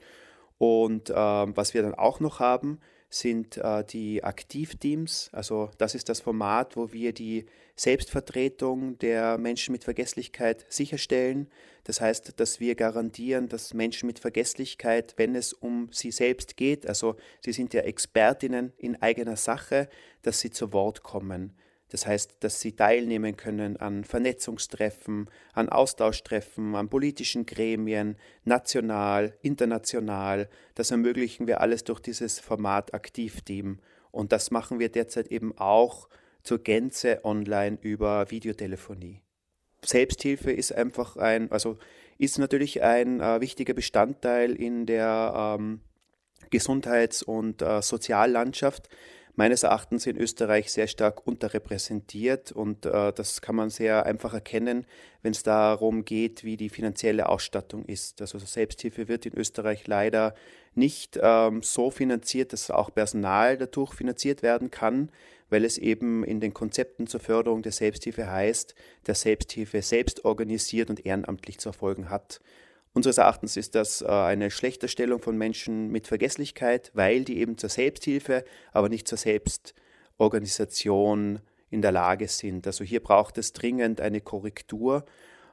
Und 0.57 1.09
äh, 1.09 1.13
was 1.13 1.73
wir 1.73 1.83
dann 1.83 1.95
auch 1.95 2.19
noch 2.19 2.41
haben, 2.41 2.81
sind 3.15 3.57
äh, 3.57 3.83
die 3.85 4.23
Aktivteams. 4.23 5.29
Also 5.31 5.69
das 5.77 5.95
ist 5.95 6.09
das 6.09 6.19
Format, 6.19 6.75
wo 6.75 6.91
wir 6.91 7.13
die 7.13 7.45
Selbstvertretung 7.75 8.97
der 8.99 9.37
Menschen 9.37 9.71
mit 9.71 9.85
Vergesslichkeit 9.85 10.65
sicherstellen. 10.67 11.47
Das 11.85 12.01
heißt, 12.01 12.39
dass 12.39 12.59
wir 12.59 12.75
garantieren, 12.75 13.47
dass 13.47 13.73
Menschen 13.73 14.07
mit 14.07 14.19
Vergesslichkeit, 14.19 15.13
wenn 15.17 15.35
es 15.35 15.53
um 15.53 15.89
sie 15.91 16.11
selbst 16.11 16.57
geht, 16.57 16.87
also 16.87 17.15
sie 17.43 17.53
sind 17.53 17.73
ja 17.73 17.81
Expertinnen 17.81 18.73
in 18.77 19.01
eigener 19.01 19.37
Sache, 19.37 19.87
dass 20.21 20.41
sie 20.41 20.51
zu 20.51 20.73
Wort 20.73 21.03
kommen. 21.03 21.55
Das 21.89 22.07
heißt, 22.07 22.37
dass 22.39 22.59
sie 22.59 22.75
teilnehmen 22.75 23.37
können 23.37 23.77
an 23.77 24.03
Vernetzungstreffen, 24.03 25.29
an 25.53 25.69
Austauschtreffen, 25.69 26.75
an 26.75 26.89
politischen 26.89 27.45
Gremien, 27.45 28.17
national, 28.43 29.37
international. 29.41 30.49
Das 30.73 30.91
ermöglichen 30.91 31.47
wir 31.47 31.61
alles 31.61 31.83
durch 31.83 31.99
dieses 31.99 32.39
Format 32.39 32.93
Aktivteam. 32.93 33.79
Und 34.11 34.31
das 34.31 34.49
machen 34.49 34.79
wir 34.79 34.89
derzeit 34.89 35.27
eben 35.27 35.57
auch 35.57 36.09
zur 36.41 36.59
Gänze 36.59 37.23
online 37.23 37.77
über 37.81 38.31
Videotelefonie. 38.31 39.21
Selbsthilfe 39.83 40.51
ist 40.51 40.73
einfach 40.73 41.17
ein, 41.17 41.51
also 41.51 41.77
ist 42.17 42.39
natürlich 42.39 42.81
ein 42.81 43.19
äh, 43.19 43.41
wichtiger 43.41 43.73
Bestandteil 43.73 44.53
in 44.53 44.85
der 44.85 45.57
ähm, 45.59 45.81
Gesundheits- 46.49 47.23
und 47.23 47.61
äh, 47.61 47.81
Soziallandschaft 47.81 48.89
meines 49.35 49.63
Erachtens 49.63 50.07
in 50.07 50.17
Österreich 50.17 50.71
sehr 50.71 50.87
stark 50.87 51.27
unterrepräsentiert 51.27 52.51
und 52.51 52.85
äh, 52.85 53.11
das 53.13 53.41
kann 53.41 53.55
man 53.55 53.69
sehr 53.69 54.05
einfach 54.05 54.33
erkennen, 54.33 54.85
wenn 55.21 55.31
es 55.31 55.43
darum 55.43 56.05
geht, 56.05 56.43
wie 56.43 56.57
die 56.57 56.69
finanzielle 56.69 57.29
Ausstattung 57.29 57.85
ist. 57.85 58.21
Also 58.21 58.39
Selbsthilfe 58.39 59.07
wird 59.07 59.25
in 59.25 59.37
Österreich 59.37 59.87
leider 59.87 60.35
nicht 60.73 61.19
ähm, 61.21 61.61
so 61.63 61.91
finanziert, 61.91 62.53
dass 62.53 62.71
auch 62.71 62.93
Personal 62.93 63.57
dadurch 63.57 63.93
finanziert 63.93 64.43
werden 64.43 64.71
kann, 64.71 65.11
weil 65.49 65.65
es 65.65 65.77
eben 65.77 66.23
in 66.23 66.39
den 66.39 66.53
Konzepten 66.53 67.07
zur 67.07 67.19
Förderung 67.19 67.61
der 67.61 67.71
Selbsthilfe 67.71 68.29
heißt, 68.29 68.75
der 69.07 69.15
Selbsthilfe 69.15 69.81
selbst 69.81 70.25
organisiert 70.25 70.89
und 70.89 71.05
ehrenamtlich 71.05 71.59
zu 71.59 71.69
erfolgen 71.69 72.09
hat. 72.09 72.39
Unseres 72.95 73.17
Erachtens 73.17 73.57
ist 73.57 73.75
das 73.75 74.01
äh, 74.01 74.05
eine 74.05 74.49
schlechte 74.49 74.87
Stellung 74.87 75.21
von 75.21 75.37
Menschen 75.37 75.91
mit 75.91 76.07
Vergesslichkeit, 76.07 76.91
weil 76.93 77.25
die 77.25 77.39
eben 77.39 77.57
zur 77.57 77.67
Selbsthilfe, 77.67 78.45
aber 78.71 78.87
nicht 78.87 79.05
zur 79.05 79.17
Selbstorganisation 79.17 81.41
in 81.69 81.81
der 81.81 81.91
Lage 81.91 82.29
sind. 82.29 82.65
Also 82.65 82.85
hier 82.85 83.03
braucht 83.03 83.37
es 83.37 83.51
dringend 83.51 83.99
eine 83.99 84.21
Korrektur. 84.21 85.03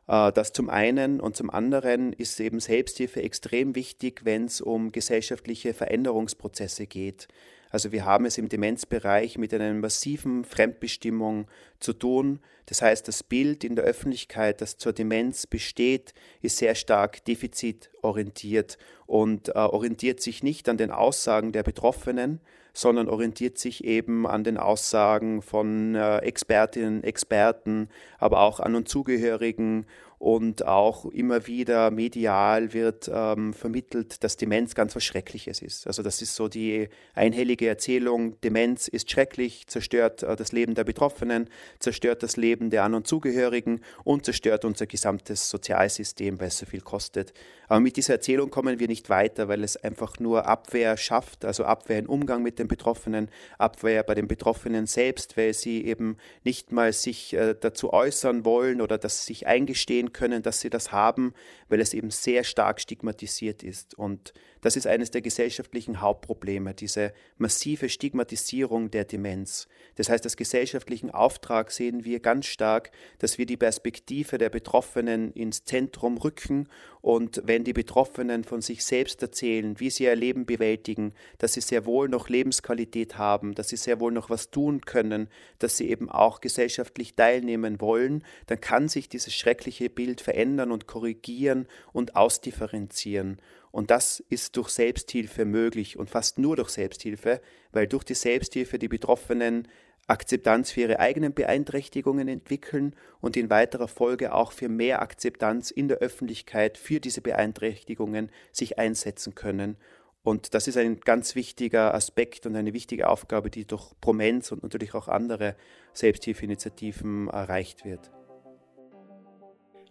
Äh, 0.07 0.31
das 0.31 0.53
zum 0.53 0.71
einen 0.71 1.21
und 1.21 1.35
zum 1.35 1.51
anderen 1.51 2.13
ist 2.13 2.39
eben 2.39 2.61
Selbsthilfe 2.61 3.23
extrem 3.23 3.75
wichtig, 3.75 4.25
wenn 4.25 4.45
es 4.45 4.61
um 4.61 4.93
gesellschaftliche 4.93 5.75
Veränderungsprozesse 5.75 6.87
geht. 6.87 7.27
Also 7.73 7.91
wir 7.91 8.05
haben 8.05 8.27
es 8.27 8.37
im 8.37 8.51
Demenzbereich 8.51 9.39
mit 9.39 9.55
einer 9.55 9.73
massiven 9.73 10.45
Fremdbestimmung 10.45 11.49
zu 11.81 11.95
tun. 11.95 12.41
Das 12.67 12.83
heißt, 12.83 13.09
das 13.09 13.23
Bild 13.23 13.65
in 13.65 13.77
der 13.77 13.87
Öffentlichkeit, 13.87 14.61
das 14.61 14.77
zur 14.77 14.93
Demenz 14.93 15.47
besteht, 15.47 16.13
ist 16.43 16.59
sehr 16.59 16.75
stark 16.75 17.25
defizitorientiert 17.25 18.77
und 19.07 19.49
äh, 19.49 19.53
orientiert 19.53 20.21
sich 20.21 20.43
nicht 20.43 20.69
an 20.69 20.77
den 20.77 20.91
Aussagen 20.91 21.53
der 21.53 21.63
Betroffenen, 21.63 22.41
sondern 22.75 23.09
orientiert 23.09 23.59
sich 23.59 23.85
eben 23.85 24.27
an 24.27 24.45
den 24.45 24.59
Aussagen 24.59 25.41
von 25.41 25.95
äh, 25.95 26.19
Expertinnen, 26.19 27.03
Experten, 27.03 27.89
aber 28.19 28.41
auch 28.41 28.61
an 28.61 28.75
und 28.75 28.87
Zugehörigen 28.89 29.87
und 30.23 30.65
auch 30.69 31.07
immer 31.07 31.49
wieder 31.49 31.91
medial 31.91 32.73
wird 32.73 33.11
ähm, 33.13 33.53
vermittelt, 33.53 34.23
dass 34.23 34.37
Demenz 34.37 34.77
ganz 34.77 34.95
was 34.95 35.03
Schreckliches 35.03 35.61
ist. 35.61 35.89
Also 35.89 36.05
das 36.05 36.23
ist 36.23 36.37
so 36.37 36.47
die 36.47 36.89
einhellige 37.13 37.67
Erzählung, 37.67 38.41
Demenz 38.41 38.87
ist 38.87 39.11
schrecklich, 39.11 39.67
zerstört 39.67 40.23
äh, 40.23 40.37
das 40.37 40.53
Leben 40.53 40.77
der 40.77 40.85
Betroffenen, 40.85 41.49
zerstört 41.81 42.23
das 42.23 42.37
Leben 42.37 42.71
der 42.71 42.85
An- 42.85 42.95
und 42.95 43.09
Zugehörigen 43.09 43.81
und 44.05 44.25
zerstört 44.25 44.65
unser 44.65 44.87
gesamtes 44.87 45.51
Sozialsystem, 45.51 46.39
weil 46.39 46.49
es 46.49 46.59
so 46.59 46.67
viel 46.67 46.83
kostet. 46.83 47.33
Aber 47.73 47.81
mit 47.81 47.97
dieser 47.97 48.13
Erzählung 48.13 48.51
kommen 48.51 48.81
wir 48.81 48.87
nicht 48.87 49.09
weiter, 49.09 49.49
weil 49.49 49.65
es 49.65 49.79
einfach 49.79 50.21
nur 50.21 50.45
Abwehr 50.45 50.99
schafft, 50.99 51.47
also 51.47 51.65
Abwehr 51.65 52.01
im 52.01 52.07
Umgang 52.07 52.43
mit 52.43 52.59
den 52.59 52.69
Betroffenen, 52.69 53.31
Abwehr 53.57 54.03
bei 54.03 54.15
den 54.15 54.29
Betroffenen 54.29 54.85
selbst, 54.87 55.39
weil 55.39 55.55
sie 55.55 55.87
eben 55.87 56.19
nicht 56.45 56.71
mal 56.71 56.93
sich 56.93 57.33
äh, 57.33 57.55
dazu 57.59 57.95
äußern 57.95 58.45
wollen 58.45 58.83
oder 58.83 58.99
das 58.99 59.25
sich 59.25 59.47
eingestehen 59.47 60.13
können, 60.13 60.43
dass 60.43 60.61
sie 60.61 60.69
das 60.69 60.93
haben, 60.93 61.33
weil 61.71 61.81
es 61.81 61.95
eben 61.95 62.11
sehr 62.11 62.45
stark 62.45 62.79
stigmatisiert 62.79 63.63
ist. 63.63 63.95
Und 63.95 64.35
das 64.63 64.77
ist 64.77 64.87
eines 64.87 65.11
der 65.11 65.21
gesellschaftlichen 65.21 66.01
Hauptprobleme, 66.01 66.73
diese 66.73 67.13
massive 67.37 67.89
Stigmatisierung 67.89 68.91
der 68.91 69.05
Demenz. 69.05 69.69
Das 69.97 70.09
heißt, 70.09 70.25
als 70.25 70.37
gesellschaftlichen 70.37 71.11
Auftrag 71.11 71.71
sehen 71.73 72.05
wir 72.05 72.21
ganz 72.21 72.47
stark, 72.47 72.93
dass 73.19 73.39
wir 73.39 73.45
die 73.45 73.57
Perspektive 73.57 74.39
der 74.39 74.49
Betroffenen 74.51 75.33
ins 75.33 75.65
Zentrum 75.65 76.17
rücken 76.17 76.69
und 77.03 77.43
wenn 77.45 77.65
die 77.65 77.73
Betroffenen 77.73 78.45
von 78.45 78.63
sich 78.63 78.85
selbst 78.85 79.21
erzählen, 79.21 79.81
wie 79.81 79.91
sie 79.91 80.05
ihr 80.05 80.15
Leben 80.15 80.47
bewältigen, 80.47 81.13
dass 81.39 81.55
sie 81.55 81.61
sehr 81.61 81.85
wohl 81.85 82.09
noch 82.09 82.29
Lebensqualität 82.29 83.19
haben, 83.19 83.57
dass 83.57 83.71
sie 83.71 83.77
sehr 83.77 83.99
wohl 83.99 84.13
noch 84.13 84.31
was 84.31 84.53
tun 84.53 84.83
können, 84.83 85.29
dass 85.59 85.77
sie 85.77 85.91
eben 85.91 86.09
auch 86.09 86.41
gesellschaftlich 86.41 87.17
teilnehmen 87.17 87.81
wollen, 87.81 88.25
dann 88.47 88.61
kann 88.61 88.89
sich 88.89 89.09
dieses 89.09 89.35
schreckliche 89.35 89.91
Bild 89.91 90.21
verändern 90.21 90.71
und 90.71 90.87
korrigieren 90.87 91.67
und 91.93 92.15
ausdifferenzieren. 92.15 93.41
Und 93.73 93.91
das 93.91 94.21
ist 94.29 94.57
durch 94.57 94.69
Selbsthilfe 94.69 95.45
möglich 95.45 95.99
und 95.99 96.11
fast 96.11 96.39
nur 96.39 96.57
durch 96.57 96.69
Selbsthilfe, 96.69 97.41
weil 97.73 97.89
durch 97.89 98.05
die 98.05 98.15
Selbsthilfe 98.15 98.79
die 98.79 98.89
Betroffenen 98.89 99.67
Akzeptanz 100.09 100.71
für 100.73 100.83
ihre 100.83 101.01
eigenen 101.01 101.33
Beeinträchtigungen 101.33 102.29
entwickeln 102.29 102.95
und 103.21 103.37
in 103.37 103.51
weiterer 103.51 103.89
Folge 103.89 104.35
auch 104.35 104.53
für 104.53 104.69
mehr 104.69 105.01
Akzeptanz 105.01 105.71
in 105.71 105.89
der 105.89 105.99
Öffentlichkeit 105.99 106.77
für 106.77 107.01
diese 107.01 107.23
Beeinträchtigungen 107.23 108.31
sich 108.53 108.79
einsetzen 108.79 109.35
können. 109.35 109.77
Und 110.25 110.55
das 110.55 110.69
ist 110.69 110.77
ein 110.77 111.01
ganz 111.01 111.35
wichtiger 111.35 111.95
Aspekt 111.95 112.47
und 112.47 112.57
eine 112.57 112.73
wichtige 112.75 113.09
Aufgabe, 113.09 113.51
die 113.51 113.65
durch 113.67 113.93
Promenz 114.01 114.53
und 114.53 114.63
natürlich 114.63 114.95
auch 114.95 115.09
andere 115.09 115.57
Selbsthilfeinitiativen 115.95 117.29
erreicht 117.29 117.85
wird. 117.85 118.13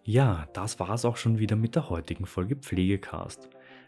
Ja, 0.04 0.48
das 0.54 0.80
war 0.80 0.92
es 0.92 1.06
auch 1.06 1.18
schon 1.18 1.38
wieder 1.38 1.56
mit 1.56 1.76
der 1.76 1.90
heutigen 1.90 2.26
Folge 2.26 2.56
Pflegecast. 2.56 3.50